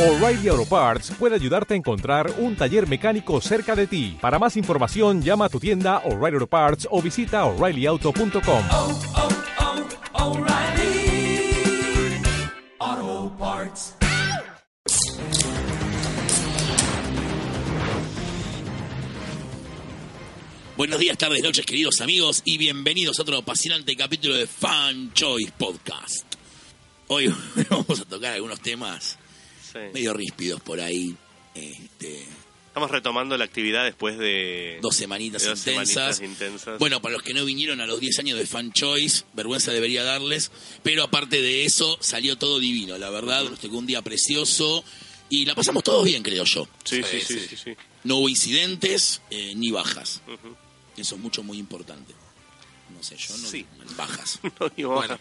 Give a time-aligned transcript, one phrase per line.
[0.00, 4.16] O'Reilly Auto Parts puede ayudarte a encontrar un taller mecánico cerca de ti.
[4.18, 8.64] Para más información, llama a tu tienda O'Reilly Auto Parts o visita oreillyauto.com.
[8.70, 8.98] oh,
[10.14, 11.52] oh, O'Reilly
[12.78, 13.94] Auto Parts.
[20.78, 25.52] Buenos días, tardes, noches, queridos amigos, y bienvenidos a otro apasionante capítulo de Fan Choice
[25.58, 26.24] Podcast.
[27.08, 27.30] Hoy
[27.68, 29.18] vamos a tocar algunos temas
[29.72, 29.78] Sí.
[29.92, 31.14] medio ríspidos por ahí.
[31.54, 32.24] Este,
[32.68, 36.16] Estamos retomando la actividad después de dos semanitas de dos intensas.
[36.16, 36.78] semanitas intensas.
[36.78, 40.04] Bueno, para los que no vinieron a los 10 años de Fan Choice, vergüenza debería
[40.04, 40.52] darles,
[40.84, 44.84] pero aparte de eso, salió todo divino, la verdad, nos tocó un día precioso
[45.28, 46.68] y la pasamos todos bien, creo yo.
[46.84, 47.72] sí, sí, sí, sí, sí.
[48.04, 50.22] No hubo incidentes eh, ni bajas.
[50.28, 50.54] Ujú.
[50.96, 52.14] Eso es mucho, muy importante.
[52.96, 53.66] No sé, yo no Sí.
[53.96, 54.38] bajas.
[54.60, 55.18] No, digo, Bueno.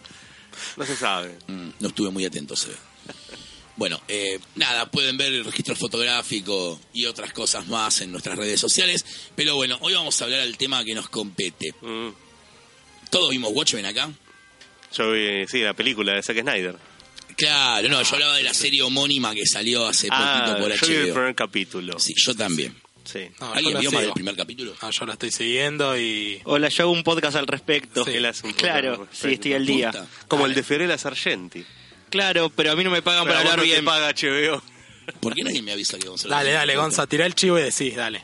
[0.78, 1.36] no se sabe.
[1.48, 2.76] Mm, no estuve muy atento, se ve.
[3.80, 8.60] Bueno, eh, nada, pueden ver el registro fotográfico y otras cosas más en nuestras redes
[8.60, 9.06] sociales.
[9.38, 11.74] Pero bueno, hoy vamos a hablar del tema que nos compete.
[11.82, 12.10] Mm.
[13.10, 14.12] ¿Todos vimos Watchmen acá?
[14.98, 16.76] Yo vi, sí, la película de Zack Snyder.
[17.38, 20.88] Claro, no, yo hablaba de la serie homónima que salió hace Ah, poquito por yo
[20.88, 21.14] vi el HBO.
[21.14, 22.00] primer capítulo.
[22.00, 22.76] Sí, yo también.
[23.06, 23.30] Sí.
[23.40, 24.76] No, ¿Alguien vio más del primer capítulo?
[24.82, 26.42] Ah, yo la estoy siguiendo y.
[26.44, 28.04] Hola, yo hago un podcast al respecto.
[28.04, 28.12] Sí.
[28.12, 29.92] Él hace un Claro, sí, estoy al día.
[30.28, 30.62] Como el Dale.
[30.62, 31.66] de Fiorella Sargenti.
[32.10, 33.78] Claro, pero a mí no me pagan Pero para hablar no bien.
[33.78, 34.62] te paga HBO.
[35.20, 36.76] ¿Por qué nadie me avisa que hablar Dale, dale?
[36.76, 38.24] Gonza, tirá el chivo y decís, dale.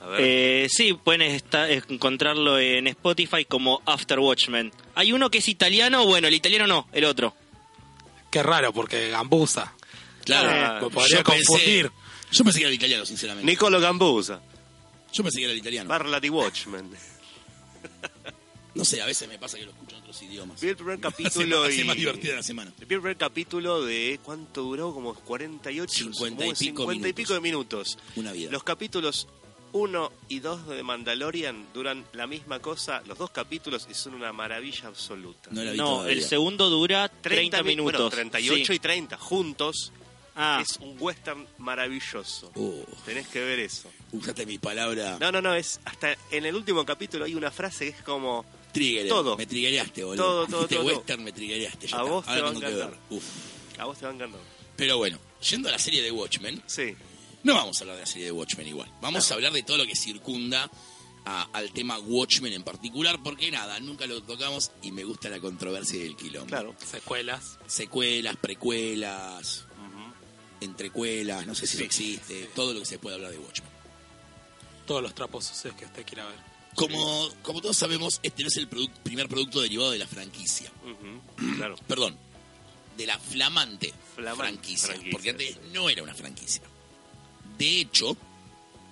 [0.00, 0.20] A ver.
[0.22, 4.72] Eh, sí, pueden esta- encontrarlo en Spotify como After Watchmen.
[4.94, 7.34] Hay uno que es italiano, bueno, el italiano no, el otro.
[8.30, 9.74] Qué raro, porque Gambusa.
[10.24, 11.90] Claro, lo podría yo pensé- confundir.
[12.30, 13.50] yo pensé que era el italiano, sinceramente.
[13.50, 14.40] Nicolo Gambusa.
[15.12, 15.88] Yo pensé que era el italiano.
[15.88, 16.90] Parla di Watchmen.
[18.74, 20.60] No sé, a veces me pasa que lo escucho en otros idiomas.
[20.60, 21.84] Vi el primer capítulo y...
[21.84, 22.70] más divertida la semana.
[22.76, 24.20] Vi el primer capítulo de...
[24.22, 24.92] ¿Cuánto duró?
[24.94, 26.12] Como 48...
[26.12, 27.14] 50 y pico 50 y minutos.
[27.14, 27.98] pico de minutos.
[28.16, 28.50] Una vida.
[28.52, 29.26] Los capítulos
[29.72, 34.32] 1 y 2 de Mandalorian duran la misma cosa, los dos capítulos, y son una
[34.32, 35.50] maravilla absoluta.
[35.52, 36.12] No la vi No, todavía.
[36.14, 37.92] el segundo dura 30, mi- minutos.
[38.00, 38.72] bueno, 38 Sí.
[38.74, 39.92] y 30 juntos.
[40.36, 42.52] Ah, Es un western maravilloso.
[42.54, 43.90] Oh, Tenés que ver eso.
[44.12, 45.16] usaste mi palabra.
[45.20, 48.44] No, no, no, es hasta en el último capítulo hay una frase que es como
[48.78, 49.08] Trigger.
[49.08, 49.36] todo.
[49.36, 50.24] Me triggereaste, boludo.
[50.24, 50.96] Todo, todo, Este todo, todo.
[50.96, 51.86] western me triggereaste.
[51.86, 52.10] ya A está.
[52.12, 52.98] vos te Ahora va a encantar.
[53.78, 54.40] a vos te va encantando.
[54.76, 55.18] Pero bueno,
[55.50, 56.94] yendo a la serie de Watchmen, Sí.
[57.42, 58.90] no vamos a hablar de la serie de Watchmen igual.
[59.00, 60.70] Vamos a hablar de todo lo que circunda
[61.24, 65.40] a- al tema Watchmen en particular, porque nada, nunca lo tocamos y me gusta la
[65.40, 66.46] controversia del quilombo.
[66.48, 66.74] Claro.
[66.90, 67.58] Secuelas.
[67.66, 69.66] Secuelas, precuelas,
[70.60, 73.70] entrecuelas, no sé si eso existe, todo lo que se puede hablar de Watchmen.
[74.86, 76.36] Todos los trapos sucios que usted quiera ver.
[76.78, 80.70] Como, como todos sabemos, este no es el primer producto derivado de la franquicia.
[81.56, 81.76] Claro.
[81.88, 82.16] Perdón,
[82.96, 86.62] de la flamante, Flamante franquicia, franquicia, Porque antes no era una franquicia.
[87.56, 88.16] De hecho,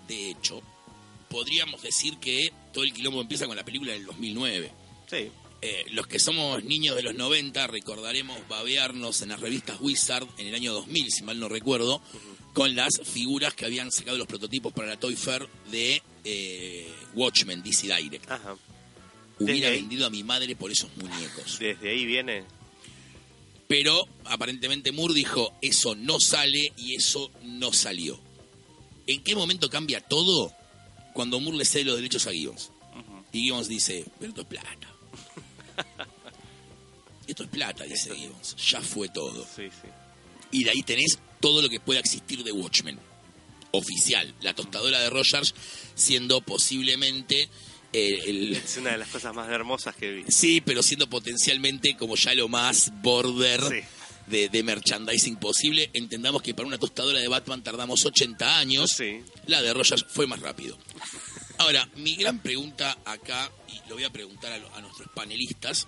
[0.08, 0.62] de hecho,
[1.28, 4.72] podríamos decir que todo el quilombo empieza con la película del 2009.
[5.10, 5.30] Sí.
[5.62, 10.48] Eh, los que somos niños de los 90 recordaremos babearnos en las revistas Wizard en
[10.48, 12.02] el año 2000, si mal no recuerdo,
[12.56, 17.62] con las figuras que habían sacado los prototipos para la Toy Fair de eh, Watchmen,
[17.62, 18.30] DC Direct.
[18.30, 18.56] Ajá.
[19.38, 21.58] Hubiera ahí- vendido a mi madre por esos muñecos.
[21.58, 22.44] Desde ahí viene.
[23.68, 28.18] Pero aparentemente Moore dijo, eso no sale y eso no salió.
[29.06, 30.50] ¿En qué momento cambia todo?
[31.12, 32.70] Cuando Moore le cede los derechos a Gibbons.
[33.32, 34.88] Y Gibbons dice, pero esto es plata.
[37.26, 38.56] esto es plata, dice Gibbons.
[38.70, 39.44] Ya fue todo.
[39.54, 39.88] Sí, sí.
[40.52, 42.98] Y de ahí tenés todo lo que pueda existir de Watchmen.
[43.72, 44.34] Oficial.
[44.40, 45.54] La tostadora de Rogers
[45.94, 47.48] siendo posiblemente
[47.92, 50.24] eh, el, Es una de las cosas más hermosas que vi.
[50.28, 53.80] Sí, pero siendo potencialmente como ya lo más border Sí.
[54.28, 55.90] de, de merchandising posible.
[55.92, 58.92] Entendamos que para una tostadora de Batman tardamos 80 años.
[58.96, 59.20] Sí.
[59.46, 60.78] La de Rogers fue más rápido.
[61.58, 65.86] Ahora, mi gran pregunta acá, y lo voy a preguntar a, lo- a nuestros panelistas.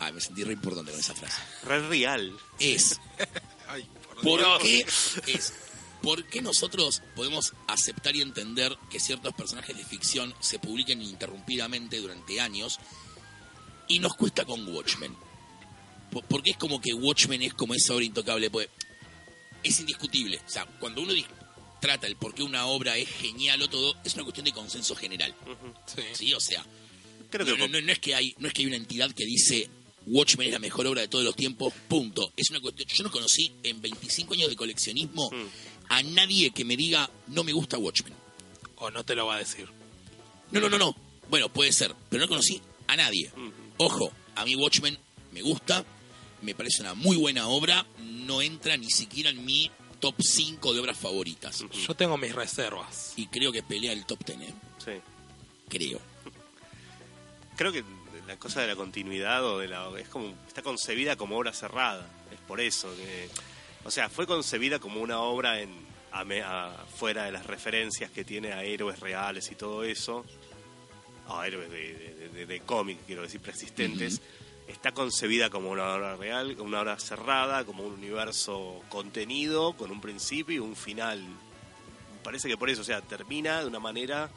[0.00, 1.40] Ah, me sentí re importante con esa frase.
[1.64, 2.36] Re real.
[2.58, 2.98] Es,
[3.68, 4.62] Ay, por ¿por Dios.
[5.24, 5.52] qué, es,
[6.02, 11.98] ¿por qué nosotros podemos aceptar y entender que ciertos personajes de ficción se publiquen ininterrumpidamente
[11.98, 12.78] durante años
[13.88, 15.14] y nos cuesta con Watchmen?
[16.10, 18.68] Po- Porque es como que Watchmen es como esa obra intocable, pues
[19.62, 20.38] es indiscutible.
[20.46, 21.12] O sea, cuando uno
[21.80, 24.96] trata el por qué una obra es genial o todo, es una cuestión de consenso
[24.96, 25.34] general.
[25.86, 26.02] Sí.
[26.14, 26.34] ¿Sí?
[26.34, 26.64] O sea,
[27.30, 29.12] Creo no, que no, no, no es que hay, no es que hay una entidad
[29.12, 29.70] que dice
[30.06, 32.32] Watchmen es la mejor obra de todos los tiempos, punto.
[32.36, 32.88] Es una cuestión.
[32.88, 35.46] Yo no conocí en 25 años de coleccionismo Mm.
[35.88, 38.14] a nadie que me diga no me gusta Watchmen.
[38.76, 39.68] O no te lo va a decir.
[40.50, 40.96] No, no, no, no.
[41.28, 43.30] Bueno, puede ser, pero no conocí a nadie.
[43.76, 44.98] Ojo, a mí Watchmen
[45.32, 45.84] me gusta,
[46.42, 49.70] me parece una muy buena obra, no entra ni siquiera en mi
[50.00, 51.62] top 5 de obras favoritas.
[51.86, 53.12] Yo tengo mis reservas.
[53.16, 54.54] Y creo que pelea el top 10, ¿eh?
[54.84, 54.92] Sí.
[55.68, 56.00] Creo.
[57.56, 57.84] Creo que
[58.30, 62.06] la cosa de la continuidad o de la es como está concebida como obra cerrada.
[62.32, 63.28] Es por eso que
[63.84, 65.70] o sea, fue concebida como una obra en
[66.12, 70.24] a me- a- fuera de las referencias que tiene a héroes reales y todo eso.
[71.28, 74.20] A héroes de, de, de- de cómic, quiero decir, preexistentes.
[74.68, 80.00] Está concebida como una obra real, una obra cerrada, como un universo contenido, con un
[80.00, 81.20] principio y un final.
[82.22, 84.30] Parece que por eso, o sea, termina de una manera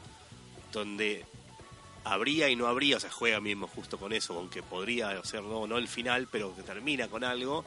[0.72, 1.24] donde
[2.04, 5.42] habría y no habría, o sea, juega mismo justo con eso, con que podría ser
[5.42, 7.64] no, no el final, pero que termina con algo.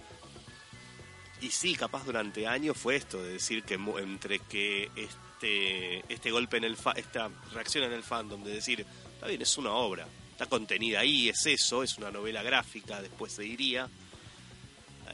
[1.41, 6.57] Y sí, capaz durante años fue esto, de decir que entre que este este golpe
[6.57, 10.07] en el fa esta reacción en el fandom, de decir, está bien, es una obra,
[10.31, 13.87] está contenida ahí, es eso, es una novela gráfica, después se diría,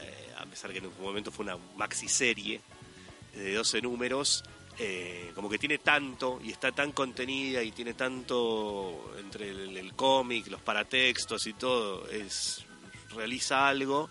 [0.00, 2.60] eh, a pesar que en un momento fue una maxi serie
[3.34, 4.44] de 12 números,
[4.78, 10.48] eh, como que tiene tanto y está tan contenida y tiene tanto entre el, cómic,
[10.48, 12.64] los paratextos y todo, es
[13.14, 14.10] realiza algo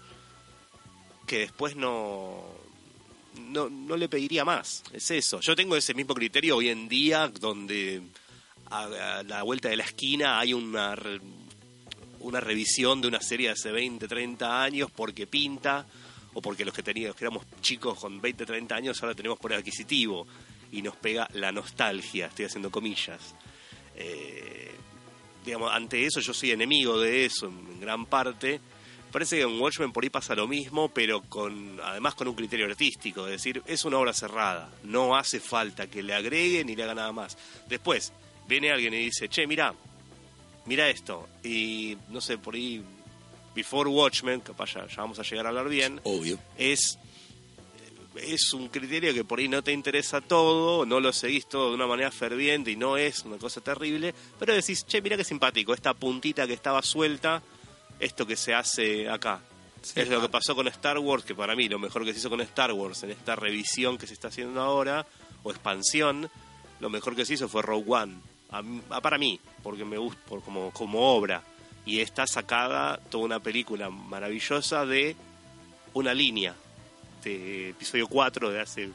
[1.27, 2.45] que después no,
[3.49, 5.41] no no le pediría más, es eso.
[5.41, 8.01] Yo tengo ese mismo criterio hoy en día donde
[8.69, 10.95] a, la vuelta de la esquina hay una
[12.19, 15.85] una revisión de una serie de hace 20, 30 años porque pinta
[16.33, 19.53] o porque los que teníamos, que éramos chicos con 20, 30 años ahora tenemos por
[19.53, 20.27] adquisitivo
[20.71, 23.35] y nos pega la nostalgia, estoy haciendo comillas.
[23.95, 24.71] Eh,
[25.45, 28.59] digamos, ante eso yo soy enemigo de eso en gran parte.
[29.11, 32.65] Parece que en Watchmen por ahí pasa lo mismo, pero con además con un criterio
[32.65, 36.83] artístico, es decir, es una obra cerrada, no hace falta que le agreguen ni le
[36.83, 37.37] haga nada más.
[37.69, 38.11] Después,
[38.47, 39.75] viene alguien y dice, che, mira,
[40.65, 42.83] mira esto, y no sé, por ahí,
[43.55, 46.39] Before Watchmen, capaz ya, ya vamos a llegar a hablar bien, Obvio.
[46.57, 46.97] es
[48.15, 51.75] es un criterio que por ahí no te interesa todo, no lo seguís todo de
[51.75, 55.73] una manera ferviente y no es una cosa terrible, pero decís, che, mira qué simpático,
[55.73, 57.41] esta puntita que estaba suelta,
[57.99, 59.41] esto que se hace acá.
[59.81, 62.19] Sí, es lo que pasó con Star Wars, que para mí lo mejor que se
[62.19, 65.07] hizo con Star Wars en esta revisión que se está haciendo ahora,
[65.41, 66.29] o expansión,
[66.79, 68.13] lo mejor que se hizo fue Rogue One.
[68.51, 68.61] A
[68.91, 71.41] a- para mí, porque me gusta por como, como obra.
[71.85, 75.15] Y está sacada toda una película maravillosa de
[75.93, 76.55] una línea
[77.23, 78.89] de episodio 4 de hace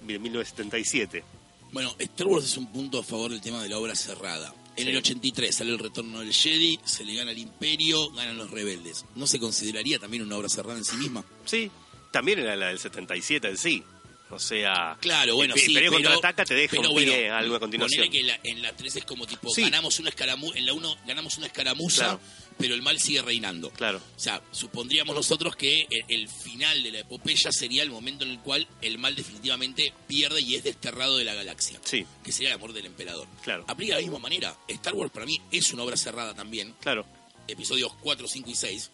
[0.00, 1.24] de 1977.
[1.72, 4.54] Bueno, Star Wars es un punto a favor del tema de la obra cerrada.
[4.76, 4.90] En Sí.
[4.90, 9.04] el 83 sale el retorno del Jedi, se le gana el Imperio, ganan los rebeldes.
[9.16, 11.24] ¿No se consideraría también una obra cerrada en sí misma?
[11.44, 11.70] Sí,
[12.12, 13.82] también era la del 77 en sí.
[14.30, 17.60] O sea, Claro, bueno, el sí, pero, contraataca te deja pero un bueno, algo a
[17.60, 18.10] continuación.
[18.10, 19.62] que la- en la 3 es como tipo, Sí.
[19.62, 22.20] ganamos una escaramuza, en la 1 ganamos una escaramuza, Claro.
[22.58, 23.70] pero el mal sigue reinando.
[23.70, 28.24] Claro, O sea, supondríamos nosotros que el, el final de la epopeya sería el momento
[28.24, 31.80] en el cual el mal definitivamente pierde y es desterrado de la galaxia.
[31.84, 33.26] sí, Que sería el amor del emperador.
[33.42, 33.64] Claro.
[33.66, 34.56] Aplica de la misma manera.
[34.68, 36.74] Star Wars para mí es una obra cerrada también.
[36.82, 37.06] claro.
[37.46, 38.90] Episodios 4, 5 y 6.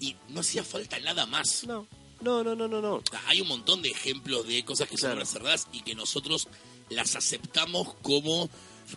[0.00, 1.64] Y no hacía falta nada más.
[1.64, 1.86] No,
[2.20, 2.80] no, no, no, no.
[2.80, 3.02] no.
[3.26, 5.16] Hay un montón de ejemplos de cosas que son Claro.
[5.16, 6.48] obras cerradas y que nosotros
[6.90, 8.48] las aceptamos como...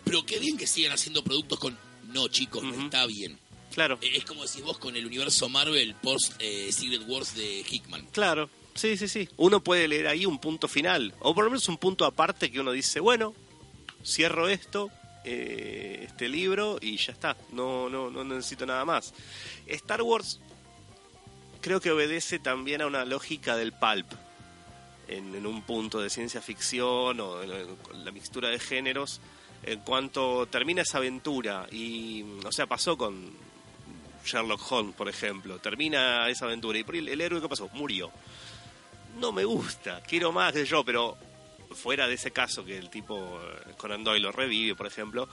[0.04, 1.78] Pero qué bien que sigan haciendo productos con...
[2.08, 3.38] No, chicos, no está bien.
[3.72, 7.64] Claro, Eh, Es como decís vos con el universo Marvel post eh, Secret Wars de
[7.70, 8.06] Hickman.
[8.12, 8.48] claro.
[8.74, 9.28] Sí, sí, sí.
[9.36, 11.14] Uno puede leer ahí un punto final.
[11.20, 13.34] O por lo menos un punto aparte que uno dice, bueno,
[14.02, 14.90] cierro esto,
[15.26, 17.36] eh, este libro y ya está.
[17.52, 19.12] No, no, no necesito nada más.
[19.66, 20.40] Star Wars
[21.62, 24.12] creo que obedece también a una lógica del pulp.
[25.08, 29.20] En, un punto de ciencia ficción o la, mixtura de géneros.
[29.62, 33.30] En cuanto termina esa aventura y, o sea, pasó con
[34.24, 35.58] Sherlock Holmes, por ejemplo.
[35.58, 37.68] Termina esa aventura y el, héroe, ¿qué pasó?
[37.72, 38.10] Murió.
[39.18, 41.16] No me gusta, quiero más que yo, pero
[41.74, 45.28] fuera de ese caso que el tipo eh, Conan Doyle lo revive, por ejemplo,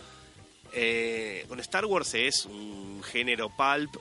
[0.74, 3.96] eh, con Star Wars es un género pulp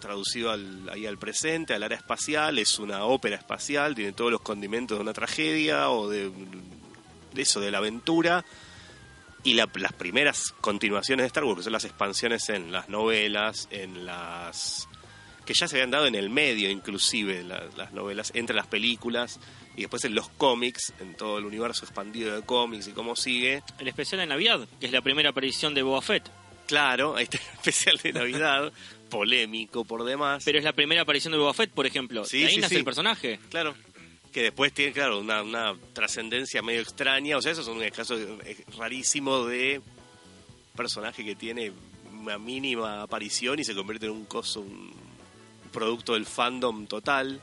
[0.00, 4.40] traducido al, ahí al presente, al área espacial, es una ópera espacial, tiene todos los
[4.40, 6.30] condimentos de una tragedia o de,
[7.32, 8.44] de eso, de la aventura.
[9.42, 13.68] Y la- las primeras continuaciones de Star Wars, que son las expansiones en las novelas,
[13.70, 14.86] en las
[15.46, 19.40] que ya se habían dado en el medio inclusive la- las novelas, entre las películas
[19.80, 23.62] y después en los cómics, en todo el universo expandido de cómics y cómo sigue.
[23.78, 26.30] El especial de Navidad, que es la primera aparición de Boba Fett.
[26.66, 28.72] Claro, ahí está el especial de Navidad,
[29.08, 30.42] polémico por demás.
[30.44, 32.26] Pero es la primera aparición de Boba Fett, por ejemplo.
[32.26, 32.78] Sí, de ahí sí, nace sí.
[32.78, 33.40] el personaje.
[33.48, 33.74] Claro,
[34.30, 37.38] que después tiene, claro, una, una trascendencia medio extraña.
[37.38, 38.18] O sea, eso es un caso
[38.76, 39.80] rarísimo de
[40.76, 41.72] personaje que tiene
[42.12, 44.92] una mínima aparición y se convierte en un coso, un
[45.72, 47.40] producto del fandom total.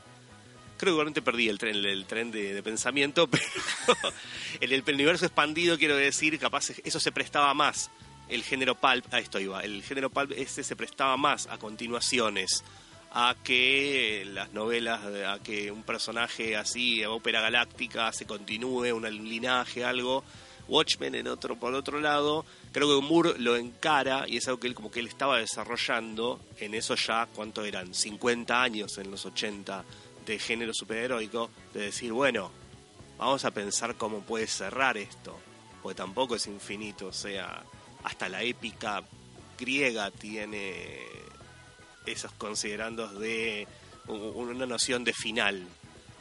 [0.78, 3.44] Creo que igualmente perdí el tren, el tren de, pensamiento, pero
[4.60, 7.90] en el universo expandido quiero decir, capaz eso se prestaba más.
[8.28, 12.62] El género pulp, a esto iba, el género pulp este se prestaba más a continuaciones,
[13.10, 19.84] a que las novelas, a que un personaje así, ópera galáctica, se continúe, un linaje,
[19.84, 20.22] algo.
[20.68, 24.66] Watchmen en otro, por otro lado, creo que Moore lo encara y es algo que
[24.66, 27.94] él como que él estaba desarrollando en eso ya, ¿cuánto eran?
[27.94, 29.82] 50 años en los 80
[30.32, 32.50] de género superheroico, de decir, bueno,
[33.16, 35.38] vamos a pensar cómo puede cerrar esto,
[35.82, 37.62] porque tampoco es infinito, o sea,
[38.04, 39.02] hasta la épica
[39.58, 40.98] griega tiene
[42.06, 43.66] esos considerandos de
[44.06, 45.66] una noción de final,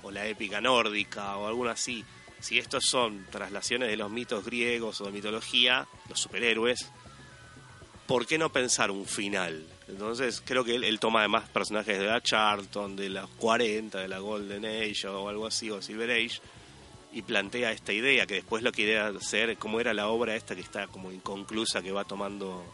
[0.03, 2.03] o la épica nórdica, o alguna así.
[2.39, 6.87] Si estos son traslaciones de los mitos griegos o de mitología, los superhéroes,
[8.05, 9.65] ¿por qué no pensar un final?
[9.87, 14.07] Entonces creo que él, él toma además personajes de la Charlton, de los 40, de
[14.07, 16.39] la Golden Age o algo así, o Silver Age,
[17.13, 20.61] y plantea esta idea que después lo quiere hacer, como era la obra esta que
[20.61, 22.65] está como inconclusa, que va tomando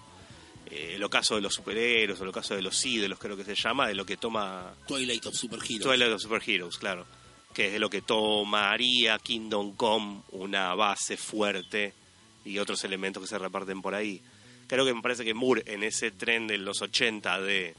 [0.66, 3.56] eh, el ocaso de los superhéroes, o el ocaso de los ídolos, creo que se
[3.56, 5.84] llama, de lo que toma Twilight of Superheroes.
[5.84, 7.06] Twilight of Superheroes, claro,
[7.54, 11.94] que es de lo que tomaría Kingdom Come una base fuerte
[12.44, 14.22] y otros elementos que se reparten por ahí.
[14.68, 17.76] Creo que me parece que Moore en ese tren de los 80 de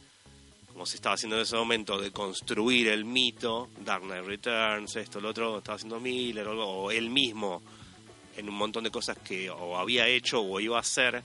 [0.75, 5.21] como se estaba haciendo en ese momento, de construir el mito, Dark Knight Returns, esto,
[5.21, 7.63] lo otro, estaba haciendo Miller, o, él mismo,
[8.37, 11.23] en un montón de cosas que o había hecho o iba a hacer,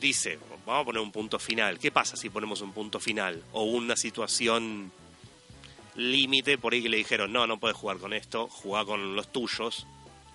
[0.00, 1.78] dice, vamos a poner un punto final.
[1.78, 3.44] ¿Qué pasa si ponemos un punto final?
[3.52, 4.90] O una situación
[5.94, 9.30] límite por ahí que le dijeron, no, no puedes jugar con esto, juega con los
[9.30, 9.86] tuyos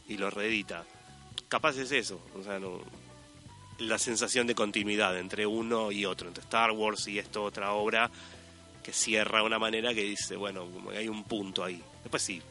[0.08, 0.86] y lo reedita.
[1.50, 2.80] Capaz es eso, o sea, no,
[3.80, 8.10] la sensación de continuidad entre uno y otro, entre Star Wars y esta otra obra
[8.84, 11.82] que cierra de una manera que dice, bueno, hay un punto ahí.
[12.04, 12.42] Después sí,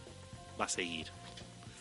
[0.60, 1.06] va a seguir.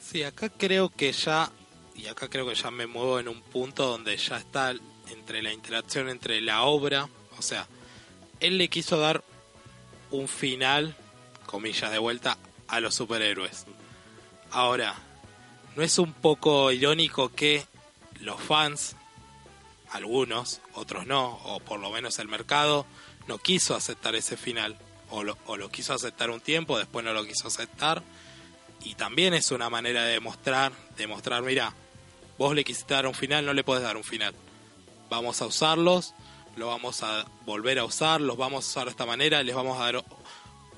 [0.01, 1.51] Sí, acá creo que ya,
[1.95, 4.73] y acá creo que ya me muevo en un punto donde ya está
[5.09, 7.67] entre la interacción entre la obra, o sea,
[8.39, 9.23] él le quiso dar
[10.11, 10.95] un final,
[11.45, 12.37] comillas de vuelta,
[12.67, 13.65] a los superhéroes.
[14.51, 14.95] Ahora,
[15.75, 17.65] ¿no es un poco irónico que
[18.21, 18.95] los fans,
[19.91, 22.85] algunos, otros no, o por lo menos el mercado,
[23.27, 24.77] no quiso aceptar ese final?
[25.09, 28.03] O lo, quiso aceptar un tiempo, después no lo quiso aceptar.
[28.83, 31.73] Y también es una manera de demostrar, demostrar, mira,
[32.37, 34.35] vos le quisiste dar un final, no le podés dar un final.
[35.09, 36.13] Vamos a usarlos,
[36.57, 39.79] lo vamos a volver a usar, los vamos a usar de esta manera, les vamos
[39.79, 40.03] a dar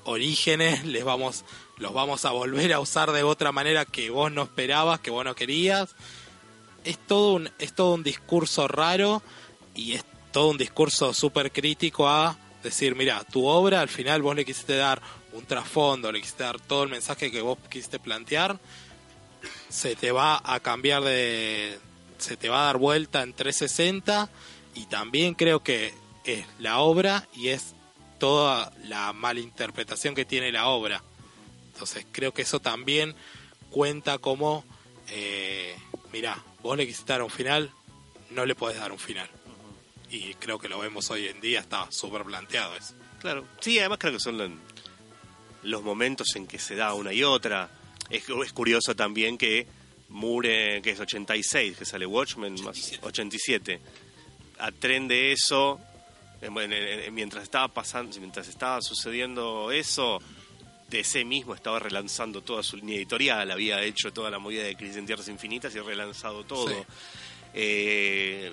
[0.04, 1.44] orígenes, les vamos,
[1.76, 5.24] los vamos a volver a usar de otra manera que vos no esperabas, que vos
[5.24, 5.94] no querías.
[6.84, 9.22] Es todo un, es todo un discurso raro
[9.74, 14.36] y es todo un discurso súper crítico a decir, mira, tu obra al final vos
[14.36, 15.00] le quisiste dar
[15.32, 18.58] un trasfondo, le quisiste dar todo el mensaje que vos quisiste plantear,
[19.68, 21.78] se te va a cambiar de...
[22.18, 24.28] se te va a dar vuelta en 360
[24.74, 25.94] y también creo que
[26.24, 27.74] es la obra y es
[28.18, 31.02] toda la malinterpretación que tiene la obra.
[31.72, 33.14] Entonces creo que eso también
[33.70, 34.64] cuenta como,
[35.08, 35.74] eh,
[36.12, 37.70] mira, vos le quisiste dar un final,
[38.30, 39.28] no le podés dar un final.
[40.10, 42.94] Y creo que lo vemos hoy en día, está súper planteado eso.
[43.20, 43.44] Claro.
[43.60, 44.50] Sí, además creo que son lo-
[45.62, 47.70] los momentos en que se da una y otra.
[48.08, 49.66] Es, es curioso también que
[50.08, 53.06] Moore, que es 86, que sale Watchmen, más 87.
[53.06, 53.80] 87,
[54.58, 55.78] a tren de eso,
[56.40, 60.18] en- mientras estaba pasando, mientras estaba sucediendo eso,
[60.90, 64.96] DC mismo estaba relanzando toda su línea editorial, había hecho toda la movida de Crisis
[64.96, 66.68] en Tierras Infinitas y relanzado todo.
[66.68, 66.74] Sí.
[67.54, 68.52] Eh,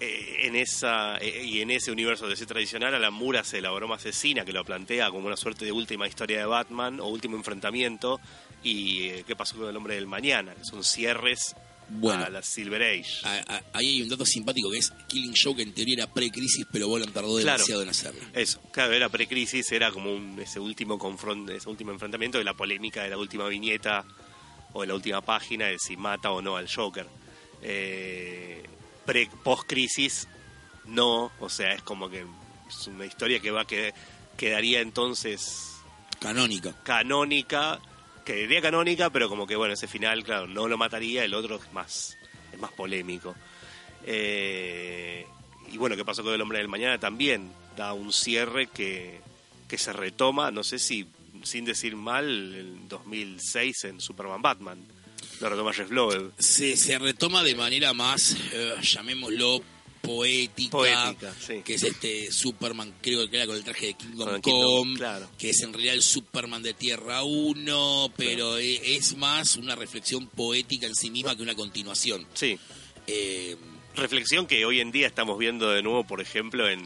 [0.00, 3.72] eh, en esa eh, y en ese universo DC tradicional a la Mura se la
[3.72, 7.36] broma asesina que lo plantea como una suerte de última historia de Batman o último
[7.36, 8.20] enfrentamiento
[8.62, 11.56] y eh, qué pasó con el hombre del mañana que son cierres
[11.90, 12.24] Bueno.
[12.24, 15.62] a la Silver Age A- a- Ahí hay un dato simpático que es Killing Joke
[15.62, 17.56] en teoría era pre-crisis, pero Bolan tardó Claro.
[17.56, 18.20] demasiado en hacerlo.
[18.34, 22.54] Eso, claro, era precrisis, era como un, ese último confront, ese último enfrentamiento de la
[22.54, 24.04] polémica de la última viñeta
[24.74, 27.06] o de la última página de si mata o no al Joker.
[27.62, 28.62] Eh,
[29.42, 30.28] post-crisis,
[30.86, 32.24] no, o sea, es como que
[32.68, 33.94] es una historia que va que
[34.36, 35.72] quedaría entonces
[36.20, 36.74] Canónica.
[36.82, 37.80] canónica,
[38.34, 41.72] quedaría canónica, pero como que bueno, ese final, claro, no lo mataría, el otro es
[41.72, 42.18] más,
[42.52, 43.34] es más polémico.
[44.04, 45.26] Eh,
[45.72, 46.98] y bueno, ¿qué pasó con el hombre del mañana?
[46.98, 49.20] También da un cierre que,
[49.66, 51.06] que se retoma, no sé si
[51.42, 54.78] sin decir mal, en 2006 en Superman Batman.
[55.40, 56.32] Lo retoma Jeff Loeb.
[56.38, 59.62] Se, se retoma de manera más, eh, llamémoslo,
[60.08, 61.62] poética, Poética, sí.
[61.64, 64.96] que es este Superman, creo que era con el traje de Kingdom el Come, Kingdom,
[64.96, 65.30] claro.
[65.38, 70.26] que es en realidad el Superman de Tierra 1, pero e- es más una reflexión
[70.28, 72.26] poética en sí misma que una continuación.
[72.34, 72.58] Sí.
[73.06, 73.56] Eh,
[73.96, 76.82] Reflexión que hoy en día estamos viendo de nuevo, por ejemplo, en,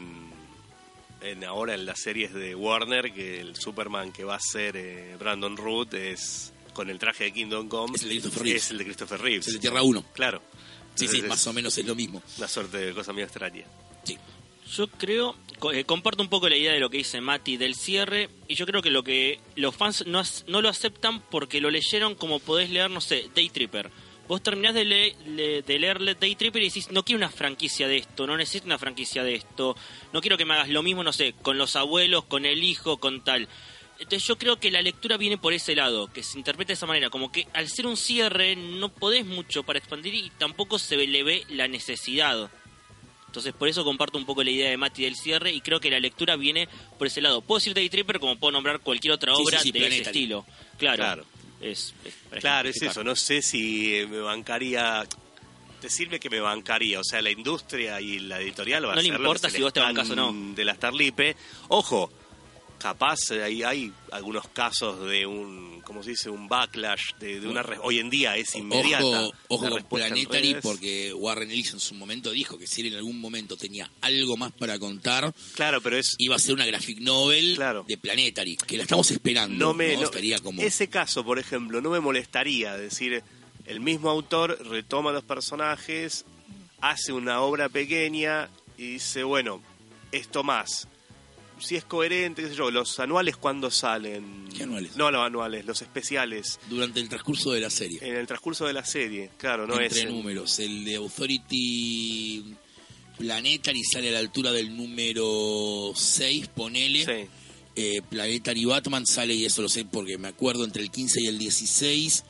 [1.21, 5.15] en ahora en las series de Warner, que el Superman que va a ser eh,
[5.19, 7.93] Brandon Root es con el traje de Kingdom Come.
[7.95, 8.63] Es el de Christopher Reeves.
[8.63, 9.47] Es el de Christopher Reeves.
[9.47, 10.05] es de Tierra 1.
[10.13, 10.41] Claro.
[10.95, 12.21] Sí, sí, más o menos es lo mismo.
[12.37, 13.63] Una suerte de cosa muy extraña.
[14.03, 14.17] Sí.
[14.75, 15.35] Yo creo,
[15.73, 18.65] eh, comparto un poco la idea de lo que dice Mati del cierre, y yo
[18.65, 22.69] creo que lo que los fans no, no lo aceptan porque lo leyeron como podés
[22.69, 23.91] leer, no sé, Day Tripper.
[24.27, 27.87] Vos terminás de, le- le- de leer Day Tripper y decís, no quiero una franquicia
[27.89, 29.75] de esto, no necesito una franquicia de esto,
[30.13, 32.97] no quiero que me hagas lo mismo, no sé, con los abuelos, con el hijo,
[32.97, 33.49] con tal.
[34.03, 36.85] Entonces yo creo que la lectura viene por ese lado, que se interpreta de esa
[36.85, 40.97] manera, como que al ser un cierre no podés mucho para expandir y tampoco se
[40.97, 42.51] le ve la necesidad.
[43.27, 45.89] Entonces por eso comparto un poco la idea de Mati del cierre y creo que
[45.89, 46.67] la lectura viene
[46.99, 47.41] por ese lado.
[47.41, 50.45] Puedo decir Day Tripper como puedo nombrar cualquier otra obra sí, sí, de ese estilo.
[50.77, 50.97] Claro.
[50.97, 51.25] Claro.
[51.61, 53.03] Es, es Claro, es eso.
[53.05, 55.07] No sé si eh, me bancaría.
[55.81, 56.99] Decirme que me bancaría.
[56.99, 59.61] O sea, la industria y la editorial va No a le hacer lo importa si
[59.61, 60.33] vos te les bancás o no.
[60.53, 61.35] De la Starlipe.
[61.69, 62.11] Ojo,
[62.83, 65.81] capaz eh, ahí hay algunos casos de un.
[65.85, 66.29] ¿Cómo se dice?
[66.29, 67.13] Un backlash.
[67.19, 69.03] De, de una re- Hoy en día es inmediata.
[69.05, 72.95] Ojo, ojo con Planetary porque Warren Ellis en su momento dijo que si él en
[72.95, 76.15] algún momento tenía algo más para contar, Claro, pero es.
[76.17, 77.85] iba a ser una graphic novel Claro.
[77.87, 79.55] de Planetary, que la estamos esperando.
[79.57, 80.03] no me ¿no?
[80.03, 80.61] no- como...
[80.61, 83.23] ese caso por ejemplo no me molestaría decir
[83.65, 86.25] el mismo autor retoma los personajes
[86.81, 89.61] hace una obra pequeña y dice bueno
[90.11, 90.87] esto más
[91.63, 94.95] si es coherente qué sé yo los anuales cuándo salen ¿Qué anuales?
[94.97, 97.99] no los anuales los especiales Durante el transcurso de la serie.
[98.01, 100.59] en el transcurso de la serie claro no entre es en- números.
[100.59, 102.55] El de Authority
[103.17, 107.05] Planetary sale a la altura del número 6, ponele.
[107.05, 107.29] sí
[107.75, 111.27] Eh, Planetary Batman sale, y eso lo sé porque me acuerdo, entre el 15 y
[111.27, 112.23] el 16.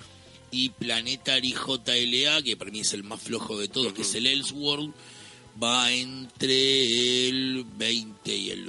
[0.51, 4.25] Y Planetary JLA, que para mí es el más flojo de todos, que es el
[4.27, 4.93] Elseworld,
[5.61, 8.67] va entre el 20 y el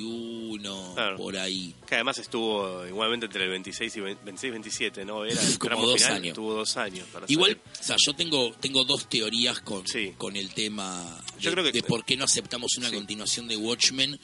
[0.00, 1.16] 21, Claro.
[1.16, 1.74] por ahí.
[1.86, 6.00] que además estuvo igualmente entre el 26 y 26 27 no era el Como dos
[6.00, 6.34] final, años.
[6.34, 7.62] tuvo dos años para Igual, salir.
[7.80, 10.12] o sea, yo tengo, tengo dos teorías con, Sí.
[10.16, 12.94] con el tema de, Yo creo que- de por qué no aceptamos una Sí.
[12.94, 14.18] continuación de Watchmen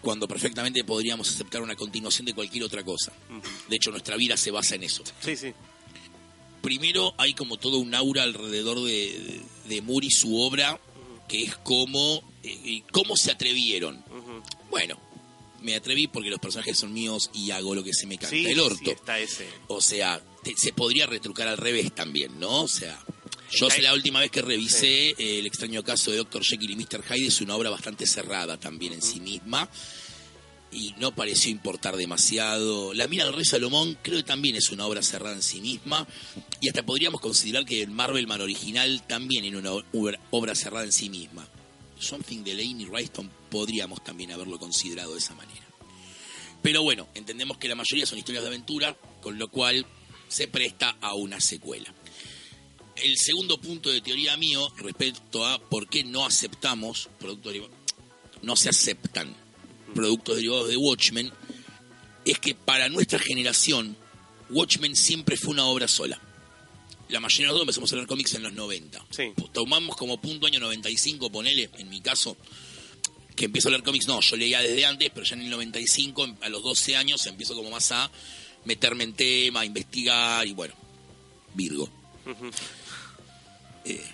[0.00, 3.12] cuando perfectamente podríamos aceptar una continuación de cualquier otra cosa.
[3.68, 5.02] De hecho, nuestra vida se basa en eso.
[5.20, 5.52] sí sí
[6.62, 10.78] Primero, hay como todo un aura alrededor de, de, de Moore y su obra,
[11.30, 14.04] que es como, eh, cómo se atrevieron.
[14.68, 14.98] Bueno,
[15.62, 18.46] me atreví porque los personajes son míos y hago lo que se me canta sí,
[18.46, 18.90] el sí, orto.
[18.90, 22.62] está ese O sea, te- se podría retrucar al revés también, ¿no?
[22.62, 22.98] O sea,
[23.52, 26.42] yo sé la última vez que revisé eh, el extraño caso de Dr.
[26.44, 27.02] Jekyll y Mr.
[27.04, 29.68] Hyde, es una obra bastante cerrada también en sí misma
[30.72, 32.94] y no pareció importar demasiado.
[32.94, 36.06] La Mira del Rey Salomón creo que también es una obra cerrada en sí misma
[36.60, 41.10] y hasta podríamos considerar que el Marvelman original también era una obra, cerrada en sí
[41.10, 41.46] misma.
[41.98, 45.66] Something de Lane y Ryston podríamos también haberlo considerado de esa manera.
[46.62, 49.86] Pero bueno, entendemos que la mayoría son historias de aventura, con lo cual
[50.28, 51.92] se presta a una secuela.
[52.96, 57.76] El segundo punto de teoría mío respecto a por qué no aceptamos productos derivados,
[58.42, 59.34] no se aceptan
[59.94, 61.32] productos derivados de Watchmen,
[62.24, 63.96] es que para nuestra generación
[64.50, 66.20] Watchmen siempre fue una obra sola.
[67.08, 69.06] La mayoría de nosotros empezamos a leer cómics en los 90.
[69.10, 69.32] Sí.
[69.52, 72.36] Tomamos como punto año 95, ponele, en mi caso,
[73.34, 76.36] que empiezo a leer cómics, no, yo leía desde antes, pero ya en el 95,
[76.40, 78.10] a los 12 años, empiezo como más a
[78.64, 80.74] meterme en tema, a investigar y bueno,
[81.54, 81.88] Virgo.
[83.84, 84.04] Eh,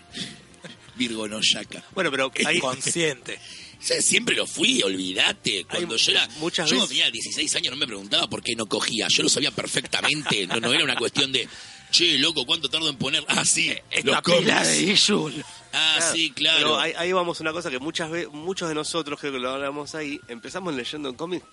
[0.97, 1.85] Virgo no yaca.
[1.95, 3.39] bueno pero hay, Consciente.
[3.81, 5.65] Sea, siempre lo fui, olvídate.
[5.65, 6.29] Cuando Hay yo era.
[6.39, 9.09] muchas yo veces- tenía 16 años, no me preguntaba por qué no cogía.
[9.09, 10.47] Yo lo sabía perfectamente.
[10.47, 11.49] No, no era una cuestión de.
[11.91, 13.25] Che, loco, ¿cuánto tardo en poner?
[13.29, 14.81] Ah, sí, los cómics.
[14.81, 15.45] Ishul.
[15.73, 16.57] Ah, Claro, sí, claro.
[16.59, 19.39] Pero ahí, ahí vamos a una cosa que muchas veces, muchos de nosotros, creo que
[19.39, 21.45] lo hablamos ahí, empezamos leyendo en cómics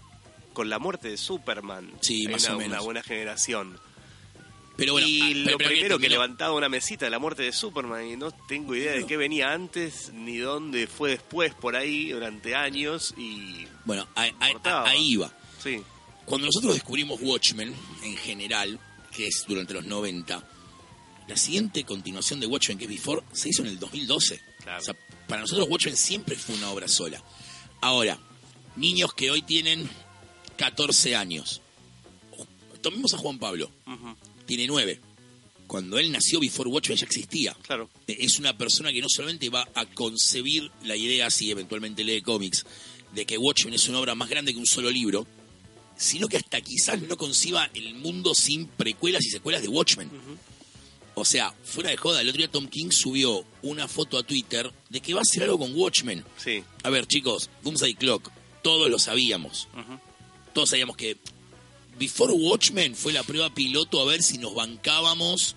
[0.53, 1.91] con la muerte de Superman.
[2.01, 2.71] Sí, Hay más una, o menos.
[2.73, 3.79] Una buena generación.
[4.75, 7.51] Pero bueno, y ah, lo pero- primero que levantaba una mesita de la muerte de
[7.51, 12.09] Superman y no tengo idea de qué venía antes ni dónde fue después por ahí
[12.09, 14.33] durante años y Bueno, ahí
[15.11, 15.31] iba.
[15.61, 15.81] sí,
[16.25, 18.79] Cuando nosotros descubrimos Watchmen, en general,
[19.11, 20.43] que es durante los 90,
[21.27, 24.41] la siguiente continuación de Watchmen, que es Before, se hizo en el 2012.
[24.63, 24.79] Claro.
[24.81, 24.95] O sea,
[25.27, 27.21] para nosotros Watchmen siempre fue una obra sola.
[27.81, 28.17] Ahora,
[28.75, 29.87] niños que hoy tienen
[30.57, 31.61] 14 años.
[32.83, 33.71] Tomemos a Juan Pablo.
[34.45, 34.99] Tiene 9.
[35.65, 37.55] cuando él nació, Before Watchmen ya existía.
[37.63, 37.89] Claro.
[38.07, 42.21] Eh, Es una persona que no solamente va a concebir la idea, si eventualmente lee
[42.21, 42.63] cómics,
[43.15, 45.25] de que Watchmen es una obra más grande que un solo libro,
[45.97, 50.11] sino que hasta quizás no conciba el mundo sin precuelas y secuelas de Watchmen.
[51.15, 54.71] O sea, fuera de joda, el otro día Tom King subió una foto a Twitter
[54.89, 56.23] de que va a hacer algo con Watchmen.
[56.37, 56.63] Sí.
[56.83, 58.29] A ver, chicos, Doomsday Clock,
[58.63, 59.67] todos lo sabíamos.
[60.53, 61.17] Todos sabíamos que
[61.99, 65.55] Before Watchmen fue la prueba piloto a ver si nos bancábamos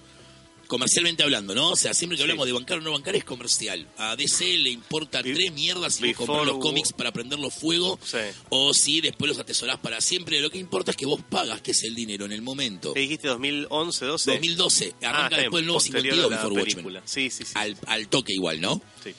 [0.66, 1.70] comercialmente hablando, ¿no?
[1.70, 2.22] O sea, siempre que Sí.
[2.24, 3.86] hablamos de bancar o no bancar es comercial.
[3.98, 8.00] A DC le importa Be- tres mierdas si vos comprar los cómics para prenderlos fuego
[8.04, 8.18] Sí.
[8.48, 10.40] o si después los atesorás para siempre.
[10.40, 12.94] Lo que importa es que vos pagas, que es el dinero en el momento.
[12.94, 13.28] ¿Qué dijiste?
[13.28, 14.30] ¿2011, 12?
[14.32, 16.98] 2012, Ah, arranca está después del bien, nuevo posterior 52 a la Before película.
[17.00, 17.02] Watchmen.
[17.08, 17.52] Sí, sí, sí.
[17.54, 18.82] Al, al toque igual, ¿no?
[19.04, 19.12] Sí,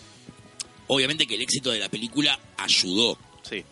[0.89, 3.17] Obviamente que el éxito de la película ayudó.
[3.49, 3.63] sí.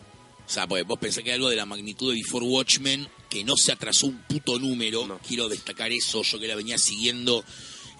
[0.46, 3.56] O sea, pues vos pensás que algo de la magnitud de Before Watchmen, que no
[3.56, 5.18] se atrasó un puto número, No.
[5.18, 7.44] quiero destacar eso, yo que la venía siguiendo,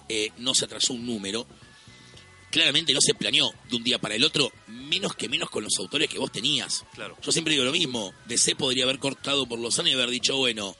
[0.07, 1.45] eh, no se atrasó un número.
[2.49, 5.77] Claramente no se planeó de un día para el otro, menos que menos con los
[5.79, 6.85] autores que vos tenías.
[6.93, 7.17] Claro.
[7.21, 10.37] Yo siempre digo lo mismo, DC podría haber cortado por los años y haber dicho,
[10.37, 10.73] bueno,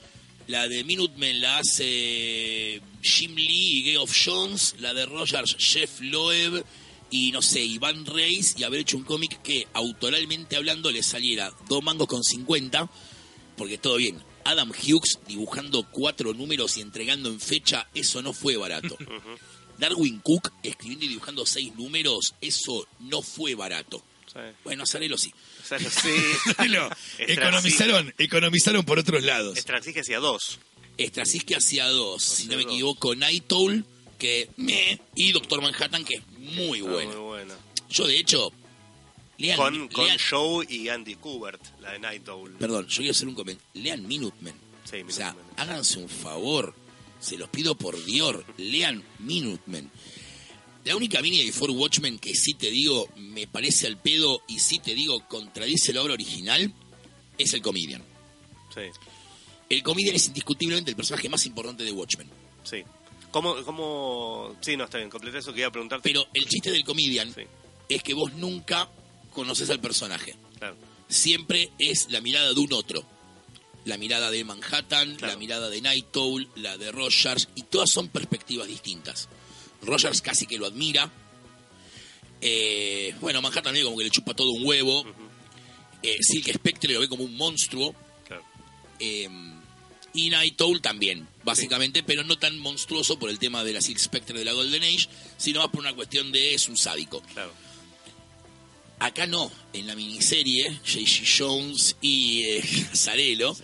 [0.47, 6.63] la de Minutemen la hace Jim Lee y Geoff Jones, la de Rogers, Jeff Loeb
[7.09, 11.51] y no sé, Iván Reis, y haber hecho un cómic que autoralmente hablando le saliera
[11.67, 12.89] dos mangos con 50,
[13.55, 14.21] porque todo bien.
[14.43, 18.97] Adam Hughes dibujando cuatro números y entregando en fecha, eso no fue barato.
[19.77, 24.03] Darwin Cook escribiendo y dibujando seis números, eso no fue barato.
[24.25, 24.39] Sí.
[24.63, 25.31] Bueno, Azarelo sí.
[25.63, 26.09] O sea, sí.
[27.19, 29.57] Economizaron, economizaron por otros lados.
[29.57, 30.59] Estrategia hacia dos.
[30.99, 32.73] Straczynski hacía dos, si no me dos.
[32.73, 33.85] equivoco, Night Owl,
[34.17, 36.21] que me, y Doctor Manhattan, que
[36.55, 37.11] muy bueno.
[37.11, 37.55] Muy buena.
[37.89, 38.51] Yo, de hecho,
[39.37, 42.53] lean, Con, con lean- Joe y Andy Kubert, la de Night Owl.
[42.53, 43.69] perdón, yo quiero hacer un comentario.
[43.83, 44.53] Lean Minutemen.
[44.83, 45.59] Sí, o sea, Minutemen.
[45.59, 46.73] háganse un favor,
[47.19, 49.89] se los pido por Dios, lean Minutemen.
[50.85, 54.59] La única mini de Before Watchmen que sí te digo me parece al pedo y
[54.59, 56.73] sí te digo contradice la obra original
[57.37, 58.01] es el Comedian.
[58.73, 58.81] Sí,
[59.69, 62.29] El Comedian es indiscutiblemente el personaje más importante de Watchmen.
[62.63, 62.83] sí.
[63.37, 64.55] ¿Cómo, cómo...
[64.61, 66.09] Sí, no, está bien, completé eso que iba a preguntarte.
[66.09, 67.43] Pero el chiste del Comedian Sí,
[67.87, 68.89] es que vos nunca
[69.31, 70.35] conoces al personaje.
[70.57, 70.75] claro.
[71.07, 73.03] Siempre es la mirada de un otro.
[73.85, 75.33] La mirada de Manhattan, Claro.
[75.33, 79.29] la mirada de Night Owl, la de Rogers, y todas son perspectivas distintas.
[79.83, 81.09] Rogers casi que lo admira.
[82.41, 85.05] Eh, bueno, Manhattan medio como que le chupa todo un huevo.
[86.03, 87.95] Eh, Silk Spectre lo ve como un monstruo.
[88.27, 88.43] claro.
[88.99, 89.29] Eh,
[90.13, 93.97] y Night Owl también, básicamente, pero no tan monstruoso por el tema de la Silk
[93.99, 95.07] Spectre de la Golden Age,
[95.37, 97.21] sino más por una cuestión de es un sádico.
[97.33, 97.53] Claro.
[98.99, 101.23] Acá no, en la miniserie, J.C.
[101.37, 102.61] Jones y eh,
[102.95, 103.55] Zarello,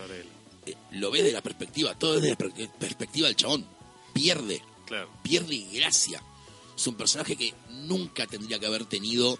[0.64, 3.66] eh, lo ves de la perspectiva, todo es de la per- perspectiva del chabón.
[4.14, 5.10] Pierde, Claro.
[5.22, 6.22] pierde gracia.
[6.76, 9.38] Es un personaje que nunca tendría que haber tenido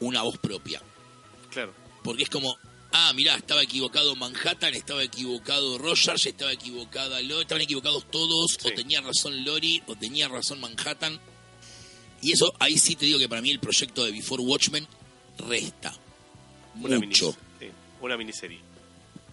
[0.00, 0.82] una voz propia.
[1.50, 1.72] Claro.
[2.02, 2.56] Porque es como,
[3.08, 8.70] ah, mirá, estaba equivocado Manhattan, estaba equivocado Rogers, estaba equivocada Lori, estaban equivocados todos, o
[8.72, 11.18] tenía razón Lori, o tenía razón Manhattan.
[12.22, 14.86] Y eso, ahí sí te digo que para mí el proyecto de Before Watchmen
[15.38, 15.94] resta
[16.80, 17.66] Una, mucho minis- sí,
[18.00, 18.60] una miniserie.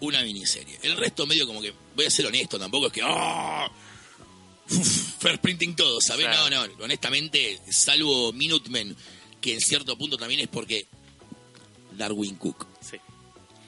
[0.01, 0.79] una miniserie.
[0.83, 3.71] El resto medio como que, voy a ser honesto, tampoco es que, ¡ah!
[4.69, 6.25] Uf, First printing todo, ¿sabes?
[6.25, 6.49] Claro.
[6.49, 8.95] No, no, honestamente, salvo Minutemen,
[9.41, 10.85] que en cierto punto también es porque
[11.97, 12.65] Darwin Cook.
[12.81, 12.97] Sí.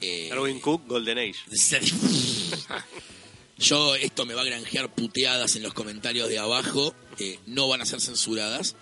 [0.06, 1.36] Eh, Darwin Cook, Golden Age.
[3.58, 7.82] Yo, esto me va a granjear puteadas en los comentarios de abajo, eh, no van
[7.82, 8.76] a ser censuradas.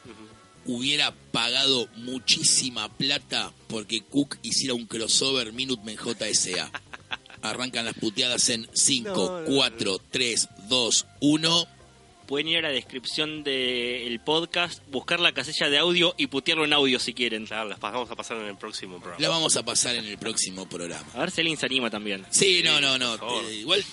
[0.65, 6.71] Hubiera pagado muchísima plata porque Cook hiciera un crossover Minutemen JSA.
[7.41, 11.67] Arrancan las puteadas en 5, No, no, 4, 3, 2, 1.
[12.27, 16.73] Pueden ir a la descripción del podcast, buscar la casilla de audio y putearlo en
[16.73, 17.45] audio si quieren.
[17.45, 19.21] Claro, las vamos a pasar en el próximo programa.
[19.21, 21.05] La vamos a pasar en el próximo programa.
[21.13, 22.25] A ver si alguien se anima también.
[22.29, 23.15] Sí, no, no, no.
[23.41, 23.83] eh, igual,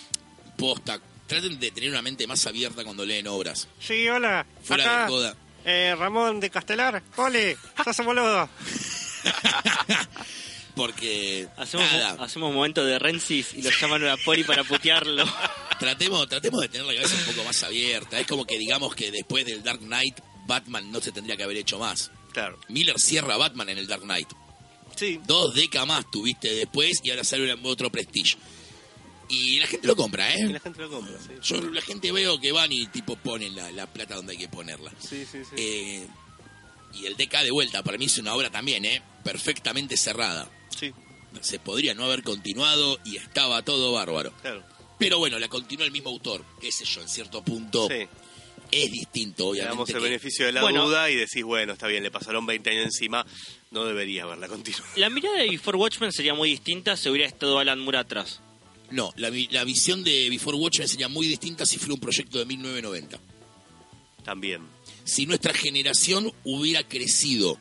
[0.57, 1.01] posta.
[1.27, 3.69] Traten de tener una mente más abierta cuando leen obras.
[3.79, 4.47] Sí, hola.
[4.63, 5.37] Fuera Acá, de joda.
[5.65, 7.03] eh, Ramón de Castelar.
[7.17, 8.49] Ole, estás un boludo.
[10.75, 15.25] Porque, Hacemos, nada, hacemos momento de Rensis y lo llaman a la poli para putearlo.
[15.79, 18.19] tratemos, tratemos de tener la cabeza un poco más abierta.
[18.21, 21.57] Es como que digamos que después del Dark Knight, Batman no se tendría que haber
[21.57, 22.11] hecho más.
[22.33, 22.59] Claro.
[22.69, 24.29] Miller cierra a Batman en el Dark Knight.
[24.97, 25.21] Sí.
[25.27, 28.37] Dos décadas más tuviste después y ahora sale otro Prestige.
[29.29, 30.49] Y la gente lo compra, Y ¿eh?
[30.49, 31.33] la gente lo compra, sí.
[31.43, 34.49] Yo la gente veo que van y tipo ponen la, la plata donde hay que
[34.49, 34.93] ponerla.
[34.99, 35.55] Sí, sí, sí.
[35.57, 36.07] Eh,
[36.95, 39.03] y el DK de vuelta, para mí es una obra también, ¿eh?
[39.23, 40.51] Perfectamente cerrada.
[40.79, 40.93] Sí,
[41.41, 44.33] Se podría no haber continuado y estaba todo bárbaro.
[44.43, 44.65] claro.
[44.99, 48.07] Pero bueno, la continuó el mismo autor, qué sé yo, en cierto punto Sí.
[48.73, 49.93] Es distinto, Le damos obviamente.
[49.93, 50.87] el que- beneficio de la Bueno.
[50.87, 53.27] duda y decís, bueno, está bien, le pasaron 20 años encima,
[53.73, 54.85] no debería haberla continuado.
[54.97, 58.41] La mirada de Before Watchmen sería muy distinta si hubiera estado Alan Moore atrás.
[58.91, 62.45] No, la, la visión de Before Watchmen sería muy distinta si fuera un proyecto de
[62.45, 63.19] 1990.
[64.25, 64.63] También.
[65.05, 67.59] Si nuestra generación hubiera crecido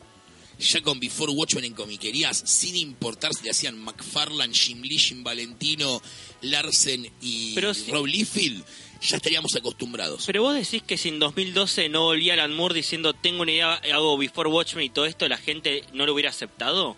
[0.60, 5.24] ya con Before Watchmen en comiquerías, sin importar si le hacían McFarlane, Jim Lee, Jim
[5.24, 6.02] Valentino,
[6.42, 7.72] Larsen y Pero.
[7.90, 8.64] Rob Liefeld,
[9.02, 10.26] ya estaríamos acostumbrados.
[10.26, 13.74] Pero vos decís que si en 2012 no volvía Alan Moore diciendo tengo una idea,
[13.94, 16.98] hago Before Watchmen y todo esto, la gente no lo hubiera aceptado.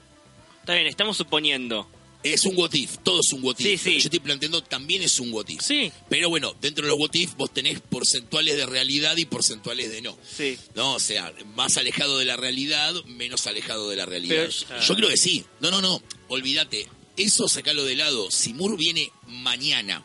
[0.62, 1.88] Está bien, estamos suponiendo.
[2.24, 3.66] Es un what if, todo es un what if.
[3.66, 3.84] Sí, Lo sí.
[3.84, 5.62] que yo estoy planteando también es un what if.
[5.62, 9.90] Sí, Pero bueno, dentro de los what if vos tenés porcentuales de realidad y porcentuales
[9.92, 10.18] de no.
[10.30, 10.58] sí.
[10.76, 14.50] No, o sea, más alejado de la realidad, menos alejado de la realidad.
[14.68, 15.44] Pero- Yo creo que sí.
[15.62, 16.02] No, no, no.
[16.28, 16.88] Olvídate.
[17.18, 18.30] Eso sacalo de lado.
[18.32, 20.04] Si Moore viene mañana,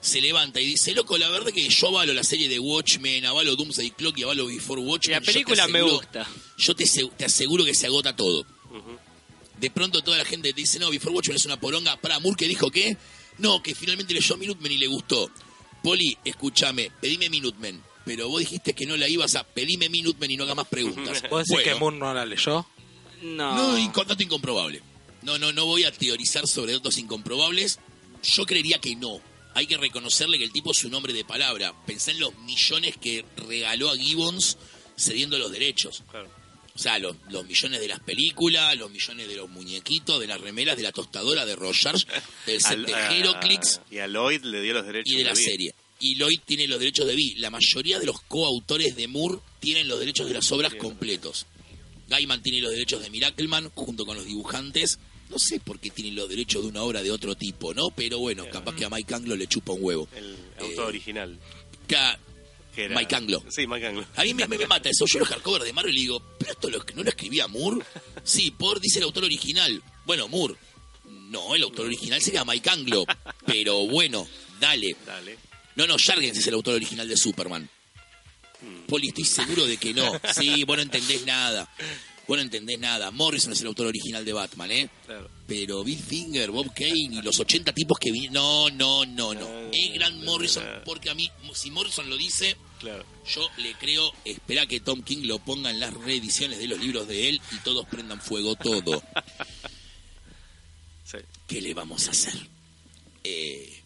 [0.00, 3.56] se levanta y dice, loco, la verdad que yo avalo la serie de Watchmen, avalo
[3.56, 5.18] Doomsday Clock y avalo Before Watchmen.
[5.18, 6.28] La película me gusta.
[6.58, 6.84] Yo te,
[7.16, 8.46] te aseguro que se agota todo.
[9.60, 11.96] De pronto toda la gente te dice, no, Before Watchmen es una poronga.
[12.00, 12.96] Para Moore que dijo que,
[13.38, 15.30] no, que finalmente leyó Minutemen y le gustó.
[15.82, 17.82] Poli, escúchame, pedime Minutemen.
[18.04, 21.22] Pero vos dijiste que no la ibas a pedime Minutemen y no hagas más preguntas.
[21.30, 22.66] ¿Vos decís que Moore no la leyó?
[23.22, 23.54] No.
[23.54, 24.80] no, inco- dato incomprobable.
[25.22, 27.80] No, no, no voy a teorizar sobre datos incomprobables.
[28.22, 29.20] Yo creería que no.
[29.54, 31.74] Hay que reconocerle que el tipo es un hombre de palabra.
[31.84, 34.56] Pensá en los millones que regaló a Gibbons
[34.96, 36.04] cediendo los derechos.
[36.10, 36.30] Claro.
[36.78, 40.40] O sea, los, los millones de las películas, los millones de los muñequitos, de las
[40.40, 42.06] remeras, de la tostadora de Rogers,
[42.46, 45.12] del set de Heroclix Y a Lloyd le dio los derechos.
[45.12, 45.74] y de la serie.
[45.98, 47.34] Y Lloyd tiene los derechos de Vi.
[47.38, 51.46] La mayoría de los coautores de Moore tienen los derechos de las obras completos.
[52.08, 55.00] Gaiman tiene los derechos de Miracleman junto con los dibujantes.
[55.30, 57.90] No sé por qué tienen los derechos de una obra de otro tipo, ¿no?
[57.90, 60.08] Pero bueno, capaz que a Mike Anglo le chupa un huevo.
[60.14, 61.36] El Eh, autor original.
[61.88, 62.18] Ca-
[62.78, 62.94] Que era...
[62.94, 63.42] Mike Anglo.
[63.48, 64.06] Sí, Mike Anglo.
[64.14, 65.04] A mí me, me- me mata eso.
[65.04, 67.84] Yo los hardcover de Marvel y digo, ¿pero esto lo, no lo escribía Moore?
[68.22, 69.82] Sí, por dice el autor original.
[70.06, 70.54] Bueno, Moore.
[71.28, 73.04] No, el autor original sería Mike Anglo.
[73.44, 74.28] Pero bueno,
[74.60, 74.94] dale.
[75.04, 75.36] Dale.
[75.74, 77.68] No, no, Jargens es el autor original de Superman.
[78.86, 80.12] Poli, estoy seguro de que no.
[80.36, 81.68] Sí, vos no entendés nada.
[82.28, 83.10] Vos no entendés nada.
[83.10, 84.90] Morrison es el autor original de Batman, ¿eh?
[85.06, 85.30] Claro.
[85.46, 88.34] Pero Bill Finger, Bob Kane y los 80 tipos que vinieron...
[88.34, 89.40] No, no, no, no.
[89.40, 90.84] No, Es Grant Morrison no.
[90.84, 93.04] porque a mí, si Morrison lo dice, Claro.
[93.26, 97.08] yo le creo, espera que Tom King lo ponga en las reediciones de los libros
[97.08, 99.02] de él y todos prendan fuego todo.
[101.04, 101.16] Sí.
[101.46, 102.34] ¿Qué le vamos a hacer?
[103.24, 103.80] Eh,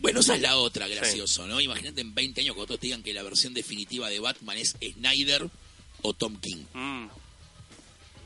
[0.00, 1.60] bueno, esa es la otra, gracioso, ¿no?
[1.62, 4.76] Imagínate en 20 años cuando todos te digan que la versión definitiva de Batman es
[4.92, 5.48] Snyder
[6.02, 6.64] o Tom King.
[6.74, 7.06] Mm.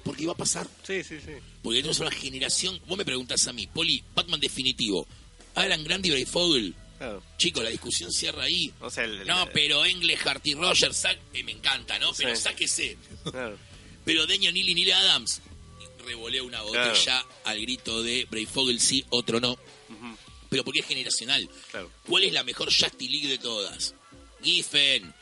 [0.05, 0.67] Porque iba a pasar.
[0.87, 1.33] Sí, sí, sí.
[1.63, 2.81] Porque tenemos una generación...
[2.87, 5.07] Vos me preguntás a mí, Poli, Batman definitivo.
[5.55, 6.75] Alan Grant y Bray Fogel.
[6.99, 7.23] Claro.
[7.37, 8.73] Chicos, la discusión cierra ahí.
[8.81, 12.13] O sea, el- No, el- pero Englehart y Rogers, sac- eh, me encanta, ¿no?
[12.17, 12.43] Pero Sí.
[12.43, 12.97] sáquese.
[13.31, 13.59] Claro.
[14.05, 15.41] Pero Daniel Neal y Neil Adams
[16.05, 19.57] revolea una botella al grito de Bray Fogel sí, otro no.
[20.49, 21.49] Pero porque es generacional.
[21.71, 21.91] Claro.
[22.07, 23.95] ¿Cuál es la mejor Justice League de todas?
[24.43, 25.15] Giffen.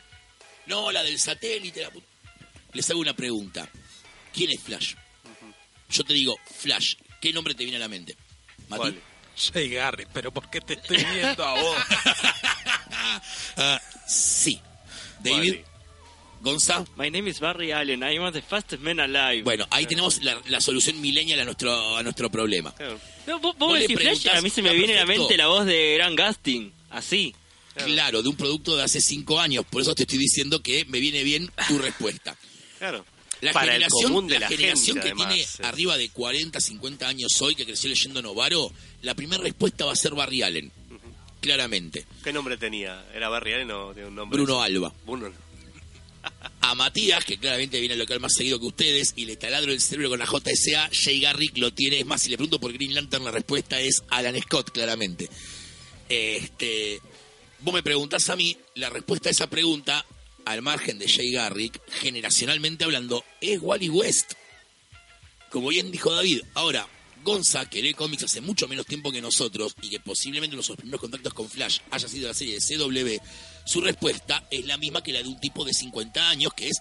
[0.66, 1.82] No, la del satélite.
[1.82, 1.90] la
[2.72, 3.70] Les hago una pregunta.
[4.32, 4.94] ¿Quién es Flash?
[5.90, 6.94] Yo te digo, Flash.
[7.20, 8.16] ¿Qué nombre te viene a la mente?
[8.68, 8.80] Mati.
[8.80, 9.02] ¿Cuál?
[9.36, 11.76] Jay Garrick, pero ¿por qué te estoy viendo a vos?
[13.56, 14.60] Ah, sí.
[15.22, 15.54] David.
[15.56, 15.64] Vale.
[16.40, 16.84] Gonza.
[16.96, 18.02] My name is Barry Allen.
[18.02, 19.42] I am the fastest man alive.
[19.42, 22.74] Bueno, ahí tenemos la, la solución millennial a nuestro, a nuestro problema.
[22.74, 22.98] Claro.
[23.26, 25.66] No, vos, vos decís Flash, a mí se me viene a la mente la voz
[25.66, 26.72] de Grant Gustin.
[26.90, 27.34] Así.
[27.74, 29.64] Claro, de un producto de hace cinco años.
[29.68, 32.36] Por eso te estoy diciendo que me viene bien tu respuesta.
[32.78, 33.04] Claro.
[33.40, 36.10] La Para el generación, común de la, generación gente, que además, tiene es- arriba de
[36.10, 38.70] 40, 50 años hoy, que creció leyendo Novaro,
[39.02, 40.70] la primera respuesta va a ser Barry Allen.
[41.40, 42.04] Claramente.
[42.22, 43.02] ¿Qué nombre tenía?
[43.14, 44.36] ¿Era Barry Allen o tiene un nombre?
[44.36, 44.92] Bruno Alba.
[45.06, 45.32] Bruno.
[46.60, 49.80] A Matías, que claramente viene al local más seguido que ustedes, y le taladro el
[49.80, 51.98] cerebro con la JSA, Jay Garrick lo tiene.
[52.00, 55.30] Es más, si le pregunto por Green Lantern, la respuesta es Alan Scott, claramente.
[56.10, 57.00] Este,
[57.60, 60.04] vos me preguntás a mí, la respuesta a esa pregunta,
[60.44, 64.32] al margen de Jay Garrick, generacionalmente hablando, es Wally West.
[65.50, 66.86] Como bien dijo David, ahora,
[67.22, 71.00] Gonza, que lee cómics hace mucho menos tiempo que nosotros y que posiblemente nuestros primeros
[71.00, 73.22] contactos con Flash haya sido la serie de CW,
[73.64, 76.80] su respuesta es la misma que la de un tipo de 50 años, que es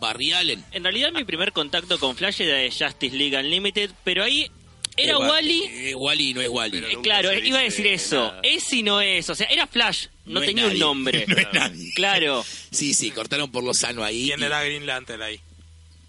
[0.00, 0.64] Barry Allen.
[0.72, 4.50] En realidad mi primer contacto con Flash era de Justice League Unlimited, pero ahí
[4.98, 5.62] era Eh, Wally.
[5.64, 6.80] eh, Wally no es Wally.
[6.80, 8.16] Pero Eh, claro, se iba a decir eso.
[8.16, 8.40] nada.
[8.42, 9.28] Es y no es.
[9.30, 10.06] O sea, era Flash.
[10.26, 11.24] No, tenía un nombre.
[11.28, 11.92] No es nadie.
[11.94, 12.44] Claro.
[12.70, 14.26] Sí, sí, cortaron por lo sano ahí.
[14.26, 15.40] ¿Quién y- era Green Lantern ahí?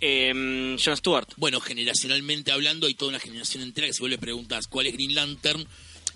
[0.02, 1.28] Em, John Stewart.
[1.38, 4.94] Bueno, generacionalmente hablando, hay toda una generación entera que si vos le preguntas cuál es
[4.94, 5.66] Green Lantern,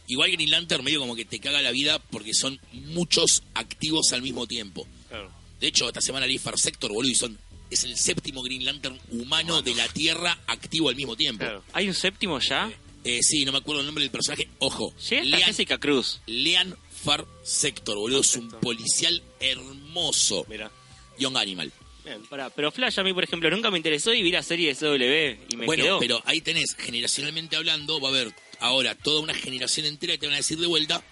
[0.08, 4.22] igual Green Lantern medio como que te caga la vida porque son muchos activos al
[4.22, 4.88] mismo tiempo.
[5.10, 5.30] Claro.
[5.60, 7.38] De hecho, esta semana leí Far Sector, boludo, y son,
[7.74, 11.44] es el séptimo Green Lantern humano de la Tierra activo al mismo tiempo.
[11.44, 11.64] Claro.
[11.74, 12.72] ¿Hay un séptimo ya?
[13.04, 14.48] Eh, sí, no me acuerdo el nombre del personaje.
[14.60, 16.22] Ojo, lean, Jessica Cruz.
[16.26, 18.22] lean Far Sector, boludo.
[18.22, 20.46] Es un policial hermoso.
[20.48, 20.72] Mira.
[21.20, 21.72] Young Animal.
[22.06, 22.22] Bien.
[22.26, 24.76] Pará, pero Flash a mí, por ejemplo, nunca me interesó y vi la serie de
[24.76, 26.00] CW y me bueno, quedó.
[26.00, 30.26] pero ahí tenés, generacionalmente hablando, va a haber ahora toda una generación entera que te
[30.28, 31.04] van a decir de vuelta,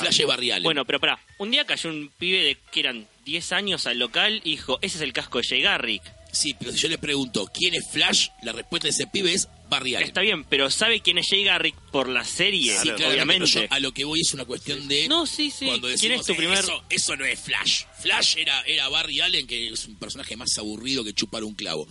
[0.00, 0.62] Flash barrial.
[0.62, 4.40] Bueno, pero pará, un día cayó un pibe de que eran 10 años al local
[4.44, 6.02] y dijo, ese es el casco de Jay Garrick.
[6.30, 8.28] Sí, pero si yo le pregunto, ¿quién es Flash?
[8.42, 10.08] La respuesta de ese pibe es Barry Allen.
[10.08, 12.72] Está bien, pero ¿sabe quién es Jay Garrick por la serie?
[12.76, 13.50] Sí, claramente, obviamente.
[13.54, 15.08] pero yo a lo que voy es una cuestión de...
[15.08, 15.66] No, sí, sí.
[15.66, 16.58] Cuando ¿Quién es tu "Eh, primer...?
[16.58, 17.84] eso, eso no es Flash.
[18.00, 21.88] Flash era, era Barry Allen, que es un personaje más aburrido que chupar un clavo.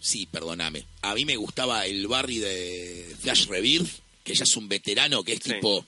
[0.00, 0.84] Sí, perdóname.
[1.02, 3.88] A mí me gustaba el Barry de Flash Rebirth,
[4.24, 5.52] que ya es un veterano, que es Sí.
[5.54, 5.86] tipo...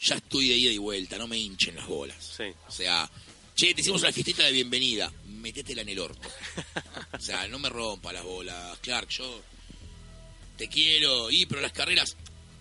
[0.00, 2.34] Ya estoy de ida y vuelta, no me hinchen las bolas.
[2.36, 2.44] Sí.
[2.66, 3.10] O sea,
[3.54, 6.28] che, te hicimos una fiestita de bienvenida, metétela en el orto.
[7.12, 9.42] O sea, no me rompa las bolas, Clark, yo
[10.56, 12.16] te quiero, y pero las carreras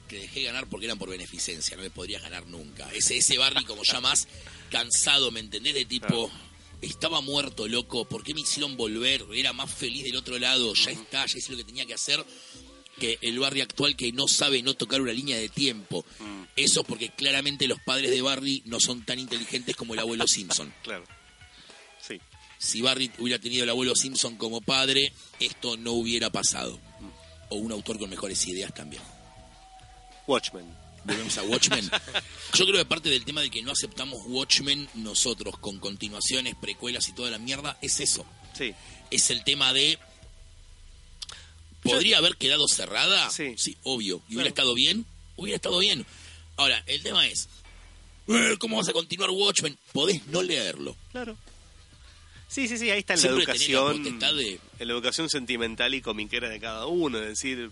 [0.08, 2.92] te dejé ganar porque eran por beneficencia, no me podrías ganar nunca.
[2.94, 4.28] Ese, ese Barry como ya más
[4.72, 5.76] cansado, ¿me entendés?
[5.76, 6.32] De tipo,
[6.82, 9.26] estaba muerto, loco, ¿por qué me hicieron volver?
[9.34, 12.26] Era más feliz del otro lado, ya está, ya hice lo que tenía que hacer
[13.00, 16.04] que el Barry actual que no sabe no tocar una línea de tiempo.
[16.58, 20.74] Eso porque claramente los padres de Barry no son tan inteligentes como el abuelo Simpson.
[20.84, 21.06] Claro.
[22.02, 22.20] Sí.
[22.58, 26.80] Si Barry hubiera tenido el abuelo Simpson como padre, esto no hubiera pasado.
[27.50, 29.02] O un autor con mejores ideas también.
[30.26, 30.66] Watchmen.
[31.04, 31.90] Volvemos a Watchmen.
[32.54, 37.08] Yo creo que parte del tema de que no aceptamos Watchmen nosotros con continuaciones, precuelas
[37.08, 38.26] y toda la mierda, es eso.
[38.58, 38.74] Sí.
[39.12, 40.00] Es el tema de...
[41.84, 43.30] ¿Podría haber quedado cerrada?
[43.30, 43.56] Sí.
[43.84, 44.22] obvio.
[44.28, 45.06] ¿Y hubiera estado bien?
[45.38, 46.06] Hubiera estado bien.
[46.58, 47.48] Ahora, el tema es...
[48.28, 49.78] eh, ¿Cómo vas a continuar Watchmen?
[49.94, 50.96] Podés no leerlo.
[51.12, 51.38] Claro.
[52.48, 54.04] Sí, sí, sí, ahí está en la educación.
[54.04, 57.20] de- En la educación sentimental y comiquera de cada uno.
[57.20, 57.70] Es decir,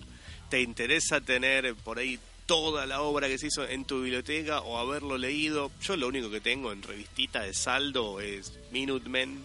[0.49, 4.77] ¿te interesa tener por ahí toda la obra que se hizo en tu biblioteca o
[4.77, 5.71] haberlo leído?
[5.81, 9.43] Yo lo único que tengo en revistita de saldo es Minutemen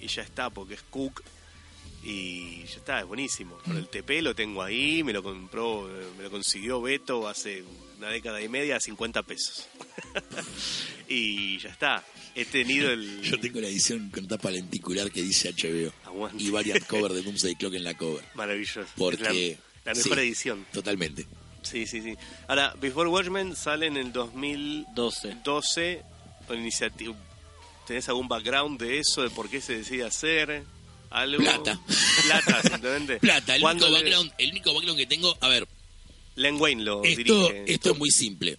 [0.00, 1.22] y ya está, porque es Cook
[2.02, 3.58] y ya está, es buenísimo.
[3.58, 7.62] Por el TP lo tengo ahí, me lo compró, me lo consiguió Beto hace
[7.98, 9.68] una década y media a 50 pesos.
[11.08, 12.04] y ya está.
[12.34, 13.22] He tenido el...
[13.22, 15.92] Yo tengo la edición con tapa lenticular que dice HBO.
[16.04, 16.42] Aguante.
[16.42, 18.24] Y variant cover de Doomsday Clock en la cover.
[18.34, 18.84] Maravilloso.
[18.96, 19.58] Porque...
[19.84, 20.66] La, la mejor sí, edición.
[20.72, 21.26] Totalmente.
[21.62, 22.16] Sí, sí, sí.
[22.48, 25.36] Ahora, Before Watchmen sale en el 2012.
[25.44, 26.02] 12.
[26.46, 27.14] Con iniciativa.
[27.86, 29.22] ¿Tenés algún background de eso?
[29.22, 30.64] ¿De por qué se decide hacer?
[31.12, 31.42] ¿Algo?
[31.42, 31.80] Plata.
[32.24, 33.16] Plata, simplemente.
[33.20, 35.36] Plata, el ¿Cuándo único, le- background, el único background que tengo...
[35.40, 35.66] A ver,
[36.36, 37.72] Len Wayne lo esto, dirige.
[37.74, 38.56] esto es muy simple.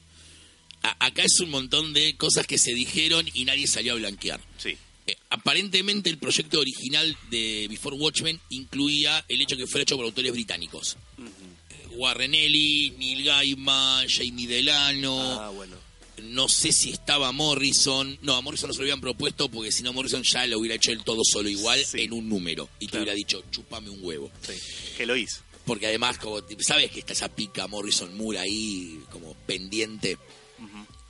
[0.83, 4.39] A- acá es un montón de cosas que se dijeron y nadie salió a blanquear.
[4.57, 4.77] Sí.
[5.07, 10.05] Eh, aparentemente el proyecto original de Before Watchmen incluía el hecho que fuera hecho por
[10.05, 10.97] autores británicos.
[11.19, 15.75] Eh, Warren Ellis, Neil Gaiman, Jamie Delano, Ah, bueno.
[16.23, 19.83] No sé si estaba Morrison, no, a Morrison no se lo habían propuesto porque si
[19.83, 22.01] no Morrison ya lo hubiera hecho él todo solo igual Sí.
[22.01, 24.31] en un número y te hubiera dicho, chupame un huevo.
[24.47, 24.53] Sí.
[24.97, 25.41] Que lo hizo.
[25.65, 30.17] Porque además, como sabes que está esa pica Morrison Moore ahí como pendiente.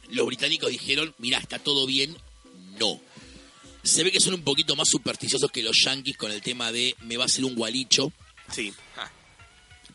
[0.10, 2.15] Los británicos dijeron, mira, está todo bien,
[2.80, 2.99] no.
[3.84, 6.95] Se ve que son un poquito más supersticiosos que los yankees con el tema de
[7.02, 8.12] me va a hacer un gualicho.
[8.52, 8.71] Sí.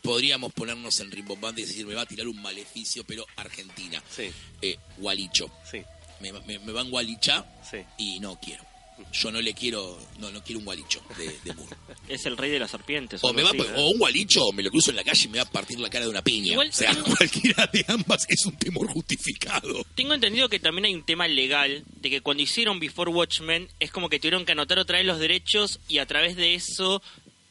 [0.01, 4.01] Podríamos ponernos en rimbombante y decir, me va a tirar un maleficio, pero Argentina.
[4.09, 4.29] Sí.
[4.61, 5.49] Eh, gualicho.
[5.69, 5.81] Sí.
[6.21, 6.89] Me, me, me van
[7.69, 7.77] Sí.
[7.97, 8.63] y no quiero.
[9.13, 11.73] Yo no le quiero, no, no quiero un gualicho de, de Moore.
[12.09, 13.23] Es el rey de las serpientes.
[13.23, 13.59] O, me va, así.
[13.77, 15.79] o un gualicho o me lo cruzo en la calle y me va a partir
[15.79, 16.51] la cara de una piña.
[16.51, 19.85] Igual o sea, tengo- cualquiera de ambas es un temor justificado.
[19.95, 23.89] Tengo entendido que también hay un tema legal de que cuando hicieron Before Watchmen es
[23.91, 27.01] como que tuvieron que anotar otra vez los derechos y a través de eso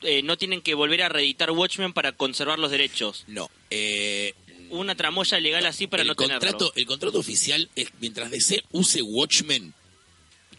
[0.03, 3.25] eh, no tienen que volver a reeditar Watchmen para conservar los derechos.
[3.27, 4.35] No, eh,
[4.71, 6.73] Una tramoya legal así para el no contrato, tenerlo.
[6.77, 9.73] el contrato oficial es mientras DC use Watchmen,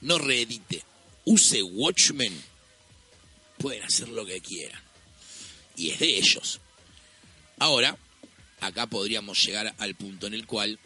[0.02, 0.84] no reedite,
[1.26, 2.34] use Watchmen,
[3.58, 4.82] pueden hacer lo que quieran.
[5.76, 6.60] Y es de ellos.
[7.60, 7.98] Ahora,
[8.62, 10.80] acá podríamos llegar al punto en el cual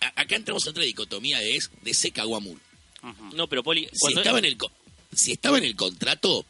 [0.00, 2.60] a- acá entramos en otra dicotomía de es DC Moore.
[3.34, 4.56] No, pero Poli, Si estaba en el
[5.14, 6.44] si estaba en el contrato,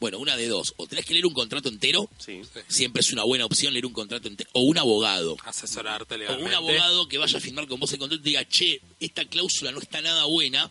[0.00, 2.40] bueno, una de dos, o tenés que leer un contrato entero, Sí.
[2.68, 5.36] siempre es una buena opción leer un contrato entero, o un abogado.
[5.44, 6.48] Asesorarte O legalmente.
[6.50, 9.72] un abogado que vaya a firmar con vos el contrato y diga, che, esta cláusula
[9.72, 10.70] no está nada buena,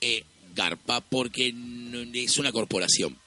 [0.00, 1.54] eh, garpa, porque
[2.14, 3.18] es una corporación.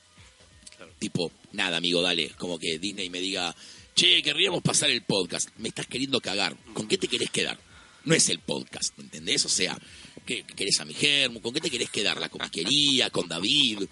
[0.99, 2.29] Tipo, nada, amigo, dale.
[2.37, 3.53] Como que Disney me diga,
[3.95, 5.49] che, querríamos pasar el podcast.
[5.57, 6.55] Me estás queriendo cagar.
[6.73, 7.59] ¿Con qué te querés quedar?
[8.05, 9.45] No es el podcast, ¿me entendés?
[9.45, 9.77] O sea,
[10.26, 11.41] ¿Qué, ¿Querés a mi germo?
[11.41, 12.19] ¿Con qué te querés quedar?
[12.19, 13.09] ¿La comiquería?
[13.09, 13.84] ¿Con David?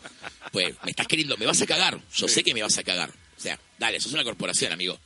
[0.52, 2.00] Pues me estás queriendo, me vas a cagar.
[2.16, 3.10] Yo sé que me vas a cagar.
[3.10, 4.98] O sea, dale, sos una corporación, amigo.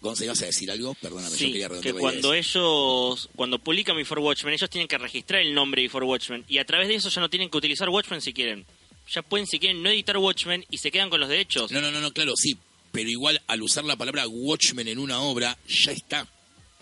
[0.00, 0.94] Gonza, ¿ibas a decir algo?
[0.94, 4.88] Perdóname, yo Sí, quería que redondear la cuando ellos, cuando publican Before Watchmen, ellos tienen
[4.88, 7.58] que registrar el nombre Before Watchmen y a través de eso ya no tienen que
[7.58, 8.64] utilizar Watchmen si quieren.
[9.12, 11.70] Ya pueden, si quieren, no editar Watchmen y se quedan con los derechos.
[11.70, 12.56] No, no, no, no, claro, sí.
[12.92, 16.26] Pero igual al usar la palabra Watchmen en una obra, ya está.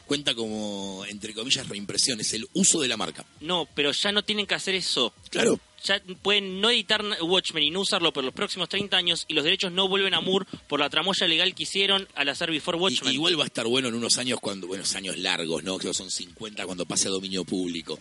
[0.08, 2.18] Cuenta como, entre comillas, reimpresión.
[2.18, 3.24] Es el uso de la marca.
[3.40, 5.12] No, pero ya no tienen que hacer eso.
[5.30, 5.60] Claro.
[5.84, 9.44] Ya pueden no editar Watchmen y no usarlo por los próximos 30 años y los
[9.44, 12.80] derechos no vuelven a Moore por la tramoya legal que hicieron al hacer Before Y-
[12.80, 13.14] Watchmen.
[13.14, 15.78] igual va a estar bueno en unos años, cuando buenos años largos, ¿no?
[15.78, 17.96] Creo que son 50 cuando pase a dominio público.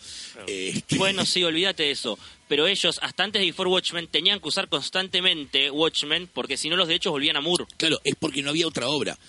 [0.47, 2.17] Este, Bueno, sí, olvídate de eso.
[2.47, 6.77] Pero ellos, hasta antes de Before Watchmen, tenían que usar constantemente Watchmen porque si no
[6.77, 7.65] los derechos volvían a Moore.
[7.77, 9.19] Claro, es porque no había otra obra.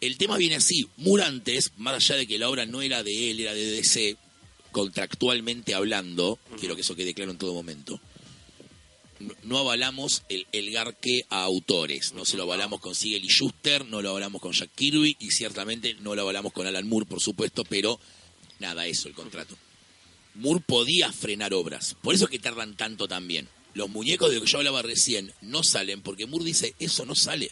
[0.00, 0.88] El tema viene así.
[0.96, 4.16] Moore antes, más allá de que la obra no era de él, era de DC,
[4.70, 8.00] contractualmente hablando, quiero que eso quede claro en todo momento,
[9.18, 12.12] no, no avalamos el, el garque a autores.
[12.12, 15.30] No se lo avalamos con Siegel y Schuster, no lo avalamos con Jack Kirby y
[15.30, 17.98] ciertamente no lo avalamos con Alan Moore, por supuesto, pero
[18.60, 19.56] nada, eso, el contrato.
[20.34, 21.96] Moore podía frenar obras.
[22.02, 23.48] Por eso es que tardan tanto también.
[23.74, 27.14] Los muñecos de los que yo hablaba recién no salen porque Moore dice, eso no
[27.14, 27.50] sale.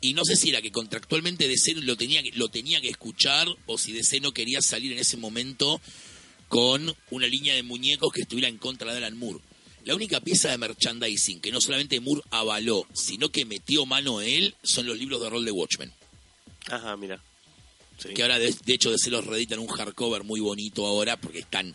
[0.00, 3.48] Y no sé si era que contractualmente DC lo tenía, que- lo tenía que escuchar
[3.66, 5.80] o si DC no quería salir en ese momento
[6.48, 9.40] con una línea de muñecos que estuviera en contra de Alan Moore.
[9.84, 14.54] La única pieza de merchandising que no solamente Moore avaló, sino que metió mano él,
[14.62, 15.92] son los libros de rol de Watchmen.
[16.66, 17.22] Ajá, mira.
[17.98, 18.10] Sí.
[18.14, 21.74] Que ahora, de, de hecho, DC los reeditan un hardcover muy bonito ahora porque están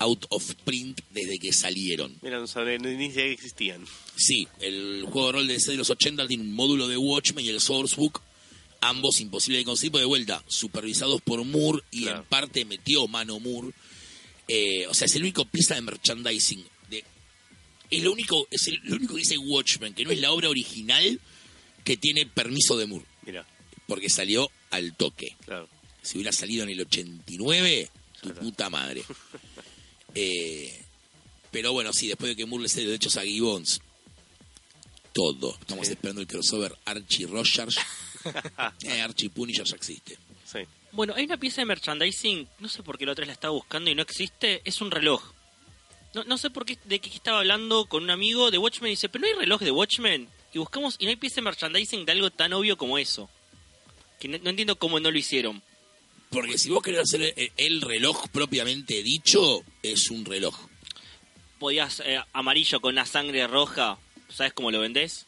[0.00, 2.16] out of print desde que salieron.
[2.22, 3.84] Mira, no sabía ni que existían.
[4.16, 7.44] Sí, el juego de rol de DC de los 80 tiene un módulo de Watchmen
[7.44, 8.20] y el Sourcebook,
[8.80, 12.20] ambos imposibles de conseguir, pero de vuelta, supervisados por Moore y Claro.
[12.20, 13.72] en parte metió mano Moore.
[14.48, 16.64] Eh, o sea, es el único pieza de merchandising.
[16.88, 17.04] De,
[17.90, 20.48] es lo único, es el, lo único que dice Watchmen, que no es la obra
[20.48, 21.20] original
[21.84, 23.46] que tiene permiso de Moore, Mira,
[23.86, 25.36] porque salió al toque.
[25.44, 25.68] claro.
[26.02, 27.90] Si hubiera salido en el 89,
[28.22, 28.40] tu Claro.
[28.40, 29.02] puta madre.
[30.14, 30.82] Eh,
[31.50, 33.80] pero bueno, sí, después de que Moore le cede derechos a Gibbons,
[35.12, 35.56] todo.
[35.60, 35.92] Estamos Sí.
[35.94, 37.76] esperando el crossover Archie Rogers.
[38.84, 40.16] eh, Archie Punisher ya existe.
[40.44, 40.60] Sí.
[40.92, 43.52] Bueno, hay una pieza de merchandising, no sé por qué la otra vez la estaba
[43.54, 45.22] buscando y no existe, es un reloj.
[46.14, 48.92] No, no sé por qué, de qué estaba hablando con un amigo de Watchmen y
[48.94, 50.28] dice, pero no hay reloj de Watchmen.
[50.52, 53.30] Y buscamos y no hay pieza de merchandising de algo tan obvio como eso.
[54.18, 55.62] Que no, no entiendo cómo no lo hicieron.
[56.30, 60.56] Porque si vos querés hacer el, el reloj propiamente dicho, es un reloj.
[61.58, 65.26] Podías eh, amarillo con una sangre roja, ¿sabes cómo lo vendés?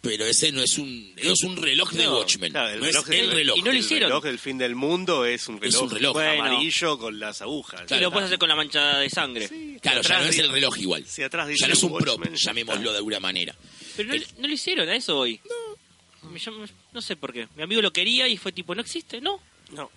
[0.00, 2.50] Pero ese no es un, no es un reloj de No, Watchmen.
[2.52, 4.08] Claro, el no reloj es el y no lo el hicieron.
[4.08, 6.12] reloj del fin del mundo es un Es reloj, un reloj.
[6.14, 6.44] Bueno.
[6.44, 7.82] amarillo con las agujas.
[7.90, 9.46] y lo puedes hacer con la mancha de sangre.
[9.82, 11.04] Claro, ya no es el reloj igual.
[11.06, 13.54] Si atrás dice Ya no es un prop, llamémoslo de alguna manera.
[13.94, 15.38] Pero no, El- no lo hicieron a eso hoy.
[15.46, 16.30] No.
[16.30, 16.40] Me
[16.92, 17.48] no sé por qué.
[17.56, 19.38] Mi amigo lo quería y fue tipo, no existe, no.
[19.72, 19.90] No,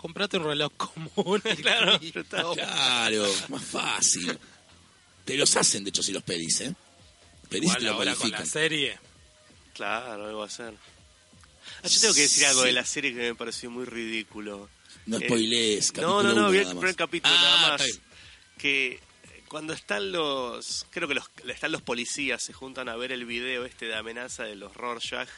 [0.00, 1.42] Comprate un reloj común.
[1.44, 1.98] y Claro.
[2.54, 4.38] Claro, más fácil.
[5.26, 6.74] Te los hacen, de hecho, si los pedís, ¿eh?
[7.50, 8.98] Pedís y Igual te lo ahora con la serie.
[9.74, 10.72] claro, algo a hacer.
[11.82, 14.68] Ah, yo tengo que decir algo de la serie que me pareció muy ridículo.
[15.06, 16.80] No Eh, spoilees, No, capítulo no, no, uno vi el nada más.
[16.80, 18.00] primer capítulo Ah, nada más.
[18.58, 19.00] Que
[19.48, 23.64] cuando están los, creo que los, están los policías, se juntan a ver el video
[23.66, 25.28] este de amenaza de los Rorschach.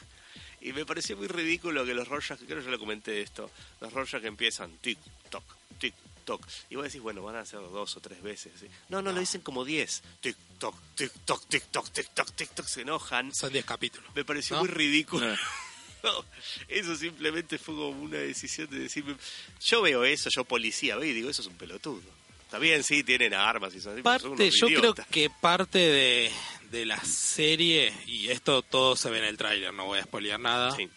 [0.63, 3.51] Y me pareció muy ridículo que los Rorschach, creo que yo lo comenté esto,
[3.81, 4.97] los Rorschach empiezan tic,
[5.29, 5.43] toc,
[5.77, 5.93] tic,
[6.23, 6.41] toc.
[6.69, 8.53] Y vos decís, bueno, van a hacerlo dos o tres veces.
[8.57, 8.67] ¿sí?
[8.87, 10.01] No, no, lo dicen como diez.
[10.21, 12.65] Tic, toc, tic, toc, tic, toc, tic, toc, tic, toc.
[12.65, 13.33] Se enojan.
[13.33, 14.09] Son 10 capítulos.
[14.15, 14.61] Me pareció ¿No?
[14.61, 15.27] muy ridículo.
[15.27, 15.35] No.
[16.03, 16.25] No,
[16.67, 19.15] eso simplemente fue como una decisión de decirme,
[19.61, 22.01] yo veo eso, yo policía, veo y digo, eso es un pelotudo.
[22.53, 26.31] Está bien, sí, tienen armas y son, son Parte, unos yo creo que parte de,
[26.69, 30.39] de la serie, y esto todo se ve en el tráiler, no voy a spoilear
[30.39, 30.87] nada, Sí,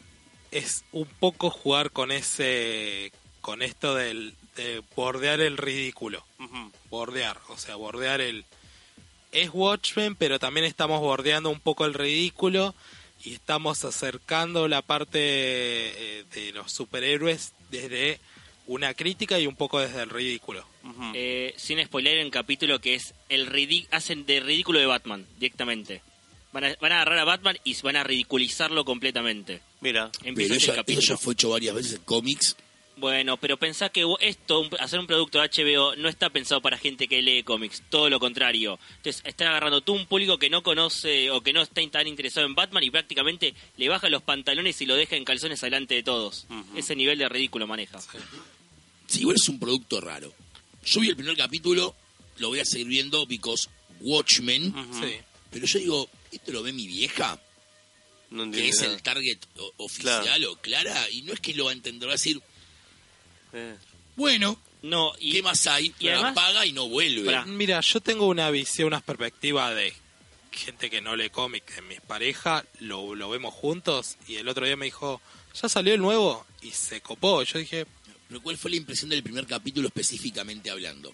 [0.50, 6.26] es un poco jugar con ese con esto del de bordear el ridículo.
[6.90, 8.44] Bordear o sea bordear el
[9.32, 12.74] es Watchmen pero también estamos bordeando un poco el ridículo
[13.24, 18.20] y estamos acercando la parte eh, de los superhéroes desde
[18.66, 20.66] una crítica y un poco desde el ridículo.
[21.14, 23.46] Eh, sin spoiler en capítulo que es el
[23.90, 26.02] hacen de ridículo de Batman directamente.
[26.52, 29.60] Van a, van a agarrar a Batman y van a ridiculizarlo completamente.
[29.80, 31.00] Mira, Empieza Pero el ella, capítulo.
[31.04, 32.56] eso ya fue hecho varias veces en cómics.
[32.98, 36.78] Bueno, pero pensá que esto, un- hacer un producto de HBO, no está pensado para
[36.78, 38.78] gente que lee cómics, todo lo contrario.
[38.96, 42.46] Entonces, están agarrando todo un público que no conoce o que no está tan interesado
[42.46, 46.02] en Batman y prácticamente le baja los pantalones y lo deja en calzones delante de
[46.04, 46.46] todos.
[46.74, 48.00] Ese nivel de ridículo maneja.
[48.00, 48.16] Sí,
[49.14, 50.32] igual es un producto raro.
[50.84, 51.94] Yo vi el primer capítulo
[52.38, 53.68] lo voy a seguir viendo because
[54.00, 54.74] Watchmen.
[55.00, 55.16] Sí.
[55.50, 57.40] Pero yo digo, ¿esto lo ve mi vieja?
[58.30, 58.92] No Que es nada.
[58.94, 61.08] el target o- oficial o clara.
[61.10, 62.40] Y no es que lo va a entender, va a decir,
[63.52, 63.76] Eh,
[64.16, 65.94] bueno, No, y ¿qué más hay?
[65.98, 67.24] y además- paga y no vuelve.
[67.24, 67.46] Pará.
[67.46, 69.94] Mira, yo tengo una visión, una perspectiva de
[70.52, 74.66] gente que no lee cómic en mis parejas, lo, lo vemos juntos y el otro
[74.66, 75.20] día me dijo,
[75.60, 77.42] ya salió el nuevo y se copó.
[77.44, 77.86] Yo dije,
[78.28, 81.12] Pero ¿cuál fue la impresión del primer capítulo específicamente hablando?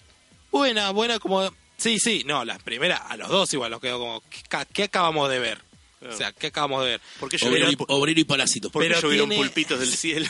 [0.51, 1.51] buena, buena como...
[1.77, 4.83] Sí, sí, no, las primeras, a los dos igual nos quedó como, ¿qué, ca- qué
[4.83, 5.59] acabamos de ver?
[6.07, 7.01] O sea, ¿qué acabamos de ver?
[7.19, 8.69] ¿Por qué Obrero, y, obrero y parásito.
[8.69, 10.27] por qué pero llovieron tiene- pulpitos del cielo?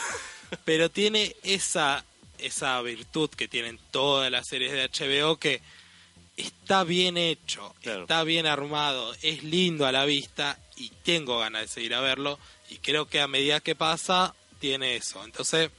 [0.65, 2.05] pero tiene esa
[2.38, 5.61] esa virtud que tienen todas las series de HBO que
[6.38, 8.01] está bien hecho, Claro.
[8.03, 12.39] está bien armado, es lindo a la vista y tengo ganas de seguir a verlo
[12.69, 15.23] y creo que a medida que pasa tiene eso.
[15.23, 15.69] Entonces,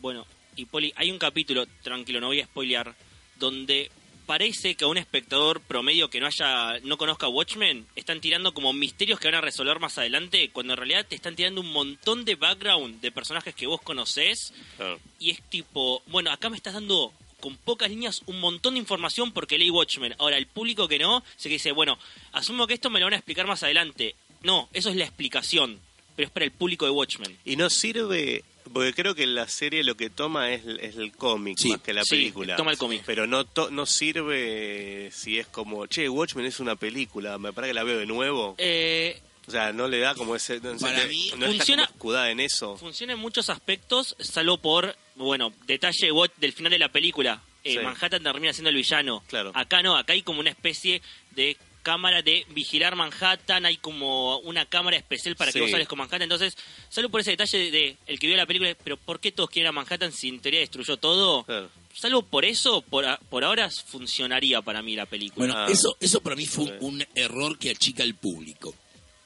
[0.00, 0.26] Bueno,
[0.56, 2.94] y Poli, hay un capítulo, tranquilo, no voy a spoilear,
[3.36, 3.90] donde
[4.26, 8.74] parece que a un espectador promedio que no haya no conozca Watchmen están tirando como
[8.74, 12.24] misterios que van a resolver más adelante, cuando en realidad te están tirando un montón
[12.24, 15.00] de background de personajes que vos conocés Claro.
[15.18, 19.32] y es tipo, bueno, acá me estás dando con pocas líneas un montón de información
[19.32, 20.14] porque leí Watchmen.
[20.18, 21.98] Ahora, el público que no, se que dice, bueno,
[22.32, 24.14] asumo que esto me lo van a explicar más adelante.
[24.42, 25.78] No, eso es la explicación,
[26.16, 27.38] pero es para el público de Watchmen.
[27.44, 31.58] Y no sirve, porque creo que la serie lo que toma es, es el cómic
[31.58, 32.56] Sí, más que la sí, película.
[32.56, 33.02] toma el cómic.
[33.06, 37.70] Pero no to- no sirve si es como, che, Watchmen es una película, me parece
[37.70, 38.54] que la veo de nuevo.
[38.58, 40.60] Eh, O sea, no le da como ese...
[40.60, 42.76] No, Para no mí está funciona- como escudada en eso.
[42.76, 47.40] funciona en muchos aspectos, salvo por, bueno, detalle del final de la película.
[47.64, 47.78] Eh, Sí.
[47.80, 49.22] Manhattan termina siendo el villano.
[49.26, 49.50] Claro.
[49.54, 51.02] Acá no, acá hay como una especie
[51.32, 51.56] de
[51.92, 55.62] cámara de vigilar Manhattan, hay como una cámara especial para que Sí.
[55.62, 56.20] vos sales con Manhattan.
[56.22, 56.54] Entonces,
[56.90, 59.48] salvo por ese detalle de, de el que vio la película, pero ¿por qué todos
[59.48, 61.44] quieren a Manhattan si en teoría destruyó todo?
[61.44, 61.70] Claro.
[61.94, 65.46] Salvo por eso, por, por ahora funcionaría para mí la película.
[65.46, 65.66] Bueno, Ah.
[65.72, 66.76] eso, eso para mí fue un, Sí.
[66.80, 68.74] un error que achica el público.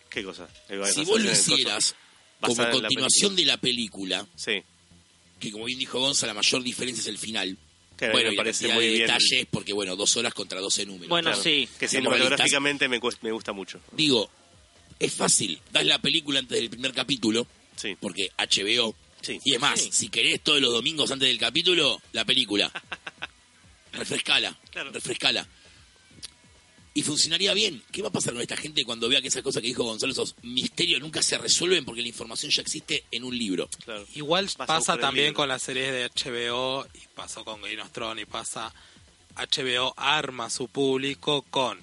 [0.08, 0.48] ¿Qué cosa?
[0.70, 1.96] Va, Si vos lo hicieras
[2.40, 4.62] como la continuación de la película, Sí.
[5.40, 7.58] que como bien dijo Gonza, la mayor diferencia es el final.
[7.96, 9.00] Que bueno, me parece muy de bien.
[9.06, 11.08] detalles, porque bueno, dos horas contra 12 números.
[11.08, 11.42] Bueno, Claro.
[11.42, 11.68] sí.
[11.78, 13.80] Que cinematográficamente me, me gusta mucho.
[13.92, 14.30] Digo,
[14.98, 17.96] es fácil, das la película antes del primer capítulo, Sí.
[18.00, 18.94] porque HBO.
[19.20, 19.38] Sí.
[19.44, 19.90] Y es más, Sí.
[19.92, 22.72] si querés todos los domingos antes del capítulo, la película.
[23.92, 24.90] refrescala, Claro.
[24.90, 25.46] refrescala.
[26.94, 27.82] Y funcionaría bien.
[27.90, 30.12] ¿Qué va a pasar con esta gente cuando vea que esas cosas que dijo Gonzalo,
[30.12, 33.68] esos misterios nunca se resuelven porque la información ya existe en un libro?
[33.84, 34.06] Claro.
[34.14, 37.90] igual Vas a pasa también con las series de HBO y pasó con Game of
[37.92, 38.74] Thrones y pasa
[39.36, 41.78] HBO arma su público con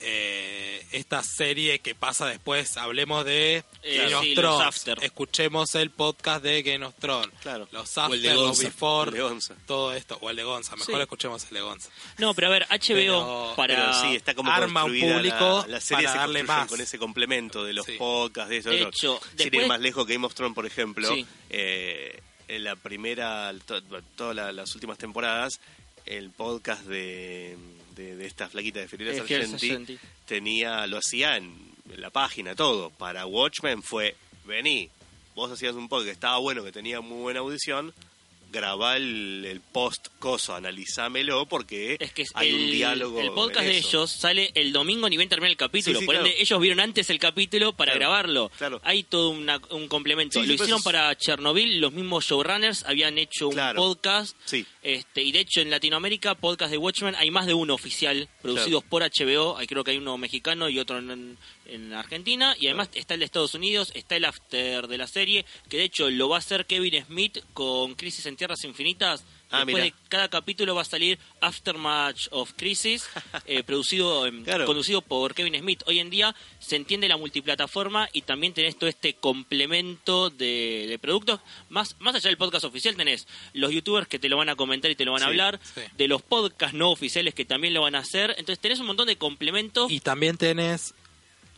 [0.00, 2.76] eh, esta serie que pasa después.
[2.76, 4.66] Hablemos de Eh, Game of sí, los Thrones.
[4.66, 5.04] after.
[5.04, 7.30] Escuchemos el podcast de Game of Thrones.
[7.42, 7.68] Claro.
[7.72, 9.54] Los O el de after, los before, El de Gonza.
[9.66, 10.18] todo esto.
[10.20, 10.76] O el de Gonza.
[10.76, 11.00] Mejor Sí.
[11.02, 11.90] escuchemos el de Gonza.
[12.18, 13.76] No, pero a ver, HBO Pero- para...
[13.76, 16.68] Pero sí, está como arma un público la, la serie para se darle más.
[16.68, 17.92] con ese complemento de los Sí.
[17.98, 18.70] podcasts, de eso.
[18.70, 21.26] De hecho, Sin ir después- más lejos, Game of Thrones, por ejemplo, Sí.
[21.50, 23.80] eh, en la primera, to-
[24.16, 25.60] todas la- las últimas temporadas,
[26.06, 27.56] el podcast de,
[28.00, 31.54] de, de esta flaquita de Fiel Sargenti tenía, lo hacía en,
[31.92, 32.90] en la página, todo.
[32.90, 34.88] Para Watchmen fue, vení,
[35.34, 37.92] vos hacías un podcast que estaba bueno, que tenía muy buena audición,
[38.50, 43.20] grabá el, el post coso, analizámelo porque Es que hay el, un diálogo.
[43.20, 45.98] el podcast en de ellos sale el domingo ni bien termina el capítulo.
[45.98, 48.50] Sí, sí, por ende, ellos vieron antes el capítulo para Claro, grabarlo.
[48.58, 48.80] claro.
[48.84, 50.34] Hay todo una- un complemento.
[50.40, 54.36] Sí, Lo pues hicieron es- para Chernobyl, los mismos showrunners habían hecho un podcast.
[54.44, 54.66] Sí.
[54.82, 58.82] Este, y de hecho en Latinoamérica, podcast de Watchmen, hay más de uno oficial, producidos
[58.84, 59.56] por HBO.
[59.58, 61.00] Hay, creo que hay uno mexicano y otro
[61.70, 62.54] en, en Argentina.
[62.58, 65.84] Y además está el de Estados Unidos, está el after de la serie, que de
[65.84, 69.24] hecho lo va a hacer Kevin Smith con Crisis en Tierras Infinitas.
[69.52, 73.08] Ah, Después de cada capítulo va a salir Aftermatch of Crisis,
[73.46, 74.64] eh, producido, em, Claro.
[74.64, 75.82] conducido por Kevin Smith.
[75.86, 80.98] Hoy en día se entiende la multiplataforma y también tenés todo este complemento de, de
[81.00, 81.40] productos.
[81.68, 84.88] Más, más allá del podcast oficial tenés los youtubers que te lo van a comentar
[84.90, 85.80] y te lo van a Sí, hablar, sí.
[85.96, 88.30] de los podcasts no oficiales que también lo van a hacer.
[88.38, 89.90] Entonces tenés un montón de complementos.
[89.90, 90.94] Y también tenés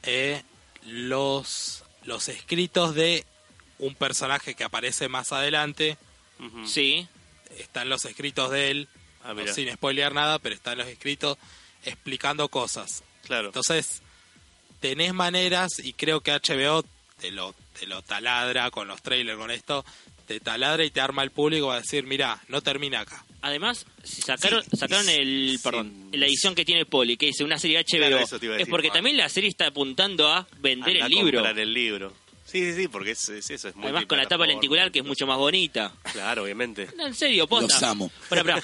[0.03, 0.43] eh,
[0.85, 3.25] los, los escritos de
[3.79, 5.99] un personaje que aparece más adelante.
[6.67, 7.07] Sí,
[7.59, 8.89] Están los escritos de él,
[9.25, 11.39] Ah, no, sin spoilear nada, pero están los escritos
[11.85, 13.05] explicando cosas.
[13.25, 13.47] Claro.
[13.47, 14.03] Entonces,
[14.81, 16.85] tenés maneras y creo que HBO
[17.21, 19.85] te lo, te lo taladra con los trailers, con esto,
[20.27, 23.25] te taladra y te arma el público a decir, mira, no termina acá.
[23.43, 25.63] Además, sacaron, Sí, sacaron el, sí.
[25.63, 28.67] perdón, la edición que tiene Poli, que dice una serie HBO, Claro, es decir.
[28.71, 31.39] porque también la serie está apuntando a vender Anda el a libro.
[31.41, 32.13] comprar el libro.
[32.53, 34.99] Sí, sí, sí, porque es, es eso, es muy Además con la tapa lenticular que
[34.99, 35.91] es mucho más bonita.
[36.13, 36.87] Claro, obviamente.
[36.99, 37.73] No, en serio, posta.
[37.73, 38.13] Los amo.
[38.29, 38.59] Pero, pero,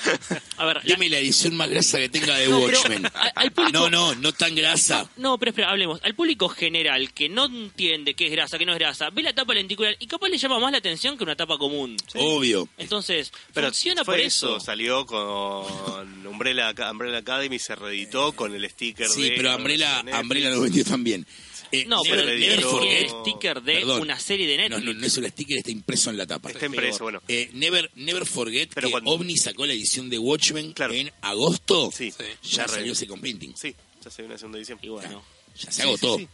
[0.58, 3.06] a ver, la- la edición más grasa que tenga de No, pero Watchmen.
[3.06, 5.08] a- al público- No, no, no tan grasa.
[5.16, 6.00] No, pero espera, hablemos.
[6.02, 9.32] Al público general que no entiende qué es grasa, qué no es grasa, ve la
[9.34, 11.96] tapa lenticular y capaz le llama más la atención que una tapa común.
[12.14, 12.68] Obvio.
[12.76, 14.60] Entonces, Pero funciona fue por eso.
[14.60, 19.30] Salió con Umbrella, Umbrella Academy, se reeditó con el sticker Sí, de...
[19.36, 20.04] pero Umbrella.
[20.20, 21.26] Umbrella lo vendió también.
[21.72, 23.12] Eh, No, Never- pero Never es Forget.
[23.12, 24.00] un sticker de Perdón.
[24.02, 24.84] una serie de No, Netflix.
[24.94, 26.50] no, no es un sticker, está impreso en la tapa.
[26.50, 27.22] Está impreso, bueno.
[27.28, 30.94] Eh, never, never Forget Pero que cuando- OVNI sacó la edición de Watchmen Claro.
[30.94, 31.90] en agosto.
[31.94, 33.54] Sí, Ya ya salió con printing.
[33.56, 34.78] Sí, ya se viene una segunda edición.
[34.82, 35.22] Y bueno,
[35.60, 36.16] Ya se agotó.
[36.18, 36.28] sí, sí.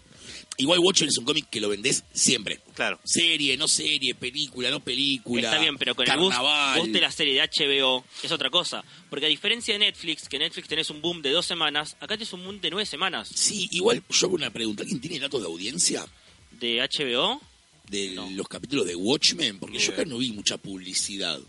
[0.57, 2.61] Igual Watchmen es un cómic que lo vendés siempre.
[2.75, 3.01] Claro.
[3.05, 5.43] Serie, no serie, película, no película.
[5.49, 6.35] está bien, pero con el bus,
[6.77, 8.85] bus de la serie de HBO es otra cosa.
[9.11, 12.33] Porque a diferencia de Netflix, que Netflix tenés un boom de dos semanas, acá tenés
[12.33, 13.29] un boom de nueve semanas.
[13.35, 14.83] Sí, igual yo hago una pregunta.
[14.83, 16.07] ¿Alguien tiene datos de audiencia
[16.53, 17.41] De HBO,
[17.89, 18.31] de No.
[18.31, 19.59] los capítulos de Watchmen?
[19.59, 21.41] Porque yo acá no vi mucha publicidad.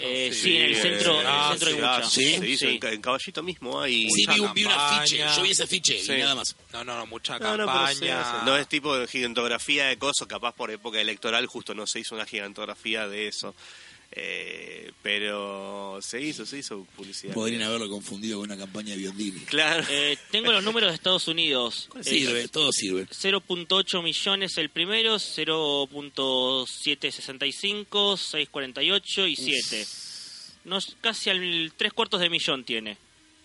[0.00, 0.40] Eh, sí.
[0.42, 1.96] sí, en el eh, centro, en el ah, centro hay mucha.
[1.96, 2.72] ah, Sí, se hizo sí.
[2.72, 4.08] En, Ca- en Caballito mismo hay...
[4.10, 5.18] Sí, vi un, vi un afiche.
[5.36, 6.12] Yo vi ese afiche Sí.
[6.12, 6.56] y nada más.
[6.72, 8.42] No, no, no, mucha No, no, campaña.
[8.44, 12.14] No es tipo de gigantografía de cosas, capaz por época electoral justo no se hizo
[12.14, 13.54] una gigantografía de eso.
[14.14, 17.32] Eh, pero se hizo, se hizo publicidad.
[17.34, 19.40] Podrían haberlo confundido con una campaña de Biondini.
[19.40, 19.84] Claro.
[19.90, 21.88] Eh, tengo los números de Estados Unidos.
[21.98, 23.06] Eh, Sirve, todo sirve.
[23.08, 29.86] 0.8 millones el primero, 0.765, 648 y 7.
[30.64, 32.96] Nos, casi al tres cuartos de millón tiene.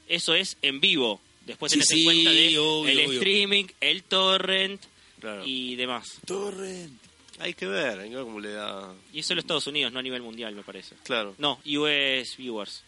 [0.07, 1.19] Eso es en vivo.
[1.45, 3.19] Después Sí, tenés en sí, cuenta de obvio, el obvio.
[3.19, 4.81] streaming, el torrent
[5.19, 5.43] Claro.
[5.45, 6.05] y demás.
[6.25, 7.01] Torrent.
[7.39, 8.93] Hay que ver, hay que ver cómo le da.
[9.13, 10.95] Y eso en Estados Unidos, no a nivel mundial, me parece.
[11.03, 11.35] Claro.
[11.37, 12.83] No, US viewers.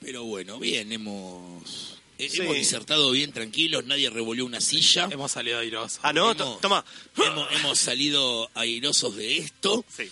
[0.00, 2.42] Pero bueno, bien, hemos, eh, Sí.
[2.42, 5.08] hemos disertado bien, tranquilos, nadie revolvió una silla.
[5.10, 6.00] Hemos salido airosos.
[6.02, 6.84] Ah, no, Hemos- to- toma.
[7.16, 9.84] Hemos, hemos salido airosos de esto.
[9.94, 10.08] Sí.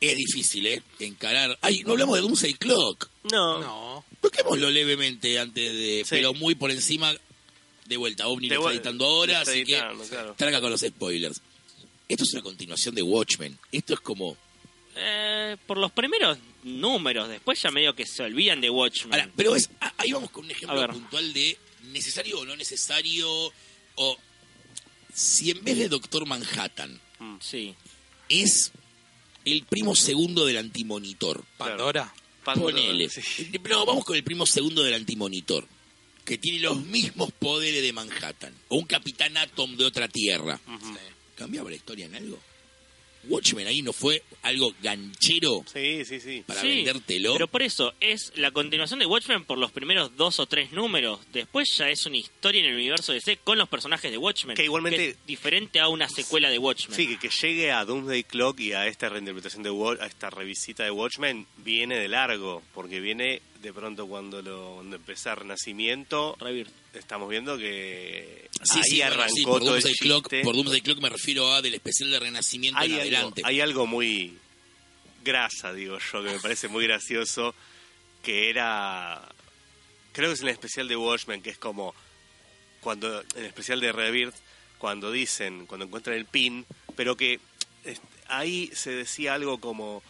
[0.00, 0.82] Es difícil, ¿eh?
[1.00, 1.58] Encarar.
[1.62, 3.08] Ay, no hablamos de Doomsday Clock.
[3.32, 3.60] No.
[3.60, 4.04] No.
[4.20, 6.02] Toquémoslo levemente antes de.
[6.04, 6.10] Sí.
[6.10, 7.14] Pero muy por encima.
[7.86, 9.78] De vuelta, OVNI De lo está editando ahora, está así que.
[10.08, 10.34] claro.
[10.36, 11.40] Traga con los spoilers.
[12.08, 13.58] Esto es una continuación de Watchmen.
[13.72, 14.36] Esto es como.
[14.96, 19.12] Eh, por los primeros números, después ya medio que se olvidan de Watchmen.
[19.20, 21.58] Ahora, pero es, a- ahí vamos con un ejemplo puntual de
[21.92, 23.28] necesario o no necesario.
[23.96, 24.18] O
[25.12, 27.00] si en vez de Doctor Manhattan
[27.40, 27.74] Sí.
[28.28, 28.72] es
[29.44, 31.44] el primo segundo del antimonitor.
[31.56, 32.12] Pandora.
[32.44, 33.08] Pandora, Ponele.
[33.08, 33.20] sí.
[33.68, 35.66] No, vamos con el primo segundo del antimonitor.
[36.24, 38.52] Que tiene los mismos poderes de Manhattan.
[38.68, 40.58] O un Capitán Atom de otra tierra.
[41.36, 42.38] ¿Cambiaba la historia en algo?
[43.28, 46.44] Watchmen ahí no fue algo ganchero Sí, sí, sí.
[46.46, 47.32] para Sí, vendértelo.
[47.32, 51.18] Pero por eso, es la continuación de Watchmen por los primeros dos o tres números.
[51.32, 54.56] Después ya es una historia en el universo DC con los personajes de Watchmen.
[54.56, 56.94] Que igualmente- es diferente a una secuela de Watchmen.
[56.96, 59.70] Sí, que, que llegue a Doomsday Clock y a esta reinterpretación de
[60.00, 64.96] a esta revisita de Watchmen viene de largo, porque viene de pronto cuando lo cuando
[64.96, 66.36] empezó Renacimiento,
[66.94, 70.42] estamos viendo que Sí, ahí sí, bueno, arrancó sí, por todo el Clock, chiste.
[70.42, 73.42] por Doomsday Clock me refiero a del especial de Renacimiento hay, en algo, adelante.
[73.44, 74.38] hay algo muy
[75.24, 77.54] grasa, digo yo, que me parece muy gracioso,
[78.22, 79.26] que era,
[80.12, 81.94] creo que es en el especial de Watchmen, que es como,
[82.80, 84.34] cuando en el especial de Rebirth,
[84.78, 87.40] cuando dicen, cuando encuentran el pin, pero que
[87.84, 90.02] est- ahí se decía algo como,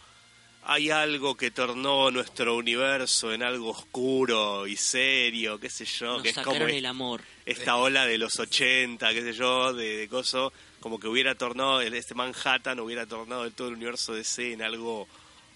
[0.69, 6.23] hay algo que tornó nuestro universo en algo oscuro y serio, qué sé yo, Nos
[6.23, 7.21] que es como el amor.
[7.45, 10.51] esta ola de los 80, qué sé yo, de, de coso,
[10.81, 14.61] como que hubiera tornado, el- este Manhattan hubiera tornado de todo el universo DC en
[14.61, 15.07] algo,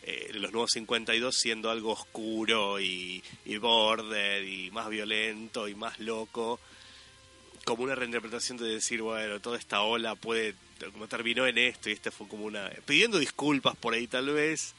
[0.03, 5.99] eh, los nuevos 52 siendo algo oscuro y, y border y más violento y más
[5.99, 6.59] loco,
[7.65, 10.55] como una reinterpretación de decir, bueno, toda esta ola puede,
[10.91, 14.73] como terminó en esto y este fue como una, pidiendo disculpas por ahí tal vez,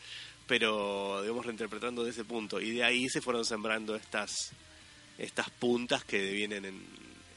[0.46, 4.52] pero digamos reinterpretando de ese punto y de ahí se fueron sembrando estas
[5.18, 6.82] estas puntas que vienen en,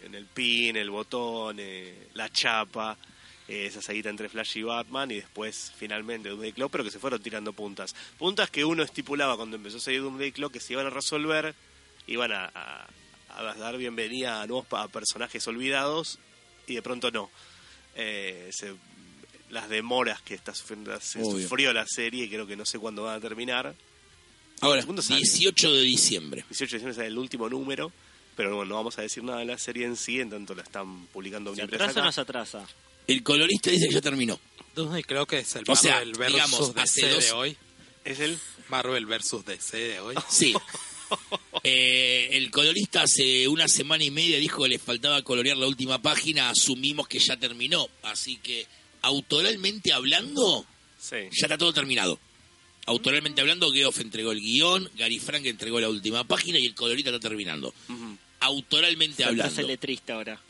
[0.04, 2.98] en el pin, el botón, eh, la chapa,
[3.48, 7.00] eh, esa saguita entre Flash y Batman y después finalmente Doomsday Clock, pero que se
[7.00, 7.94] fueron tirando puntas.
[8.18, 11.54] Puntas que uno estipulaba cuando empezó a salir Doomsday Clock que se iban a resolver,
[12.08, 12.88] iban a, a-
[13.38, 16.20] a dar bienvenida a nuevos a personajes olvidados
[16.68, 17.30] y de pronto no.
[17.96, 18.74] Eh, se-
[19.50, 21.44] las demoras que está sufriendo, se Obvio.
[21.44, 23.76] sufrió la serie y creo que no sé cuándo van a terminar.
[24.62, 25.18] Ahora, ¿Cuándo sale?
[25.20, 26.46] 18 de diciembre.
[26.50, 27.92] 18 de diciembre sale el último número,
[28.36, 30.64] pero bueno, no vamos a decir nada de la serie en sí, en tanto la
[30.64, 32.66] están publicando ¿Se atrasa o no se atrasa?
[33.08, 34.40] El colorista dice que ya terminó.
[34.76, 37.58] Doomsday creo que es el O sea, Marvel versus digamos, DC de hoy.
[38.04, 40.16] Es el Marvel versus DC de hoy.
[40.28, 40.54] Sí.
[41.68, 46.00] Eh, el colorista hace una semana y media dijo que le faltaba colorear la última
[46.00, 46.50] página.
[46.52, 47.90] Asumimos que ya terminó.
[48.04, 48.68] Así que
[49.02, 50.64] autoralmente hablando,
[51.00, 51.16] Sí.
[51.32, 52.20] ya está todo terminado.
[52.86, 57.10] Autoralmente hablando, Geoff entregó el guion, Gary Frank entregó la última página y el colorito
[57.10, 57.74] está terminando.
[58.42, 59.60] Autoralmente hablando.
[59.62, 60.40] el letrista ahora.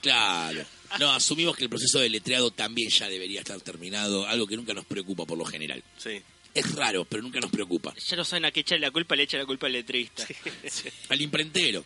[0.00, 0.64] Claro.
[1.00, 4.72] No, asumimos que el proceso de letreado también ya debería estar terminado, algo que nunca
[4.72, 5.82] nos preocupa por lo general.
[5.98, 6.22] Sí.
[6.58, 7.94] Es raro, pero nunca nos preocupa.
[7.94, 10.26] Ya no saben a qué echarle la culpa, le echa la culpa al letrista.
[11.08, 11.84] Al imprentero.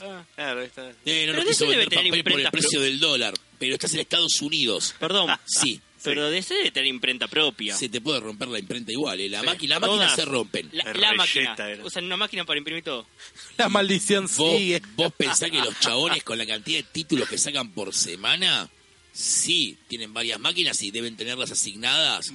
[0.00, 0.90] Ah, Claro, está.
[1.04, 3.92] Eh, no Pero nos quiso vender tener papel por el precio del dólar, pero estás
[3.94, 4.94] en Estados Unidos.
[5.00, 5.80] Perdón, Sí.
[6.04, 7.74] pero de ese debe tener imprenta propia.
[7.74, 9.28] Se te puede romper la imprenta igual, ¿eh?
[9.28, 9.46] La, Sí.
[9.46, 10.14] máquina, la máquina Todas.
[10.14, 10.68] se rompen.
[10.72, 11.56] La, la máquina.
[11.58, 11.84] era.
[11.84, 13.08] Usan una máquina para imprimir todo.
[13.56, 14.80] La maldición ¿Vos, sigue.
[14.94, 18.70] vos pensás que los chabones con la cantidad de títulos que sacan por semana,
[19.18, 22.32] sí, tienen varias máquinas y deben tenerlas asignadas.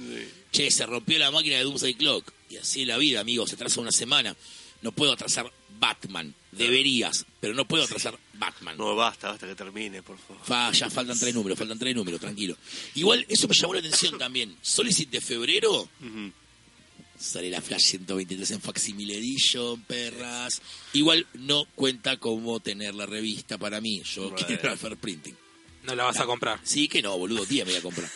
[0.52, 2.30] Che, se rompió la máquina de Doomsday Clock.
[2.50, 4.36] Y así es la vida, amigo, se atrasa una semana.
[4.82, 6.34] No puedo atrasar Batman.
[6.52, 8.76] Deberías, pero no puedo atrasar Batman.
[8.76, 10.44] No, basta, basta que termine, por favor.
[10.44, 12.56] Fa, ya faltan tres números, faltan tres números, tranquilo.
[12.94, 14.54] Igual, eso me llamó la atención también.
[14.62, 15.88] Solicit de febrero,
[17.18, 20.60] sale la Flash 123 en Facsimile Edition, perras.
[20.92, 24.02] Igual no cuenta cómo tener la revista para mí.
[24.04, 24.46] Yo Bueno.
[24.46, 25.34] quiero fair printing.
[25.84, 26.58] No la vas a comprar.
[26.62, 28.10] Sí que no, boludo, 10 me voy a comprar.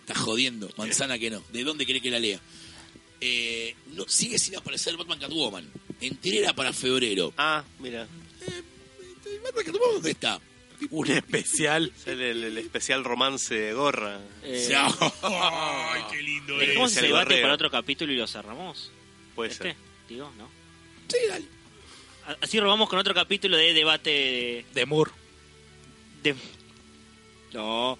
[0.00, 1.42] Estás jodiendo, manzana que no.
[1.52, 2.38] ¿De dónde querés que la lea?
[3.22, 5.70] Eh, no, sigue sin aparecer Batman Catwoman.
[6.00, 7.32] Enteré era para febrero.
[7.36, 8.06] Ah, mira.
[9.44, 10.40] ¿Batman Catwoman dónde está?
[10.90, 11.92] Un especial.
[11.98, 14.18] Es el, el- el especial romance de gorra.
[14.42, 16.68] Eh, Se- ¡Ay, qué lindo es!
[16.68, 18.90] ¿Dejamos es ese el debate para otro capítulo y lo cerramos?
[19.34, 19.64] Puede ¿Este?
[19.64, 19.76] ser.
[20.08, 20.48] Digo, ¿no?
[21.08, 21.44] Sí, dale.
[22.26, 25.10] A- Así robamos con otro capítulo de debate De Moore.
[26.22, 26.34] de...
[27.52, 27.98] No.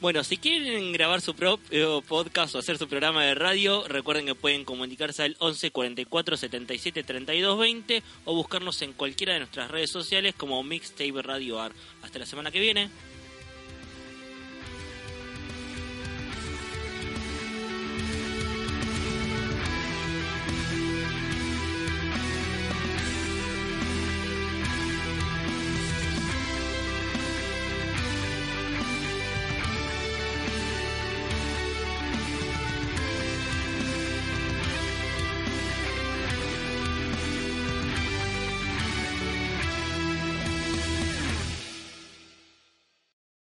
[0.00, 4.34] Bueno, si quieren grabar su propio podcast o hacer su programa de radio, recuerden que
[4.34, 9.90] pueden comunicarse al 11 44 77 32 20 o buscarnos en cualquiera de nuestras redes
[9.90, 11.70] sociales como Mixtape Radio Ar.
[12.02, 12.90] Hasta la semana que viene.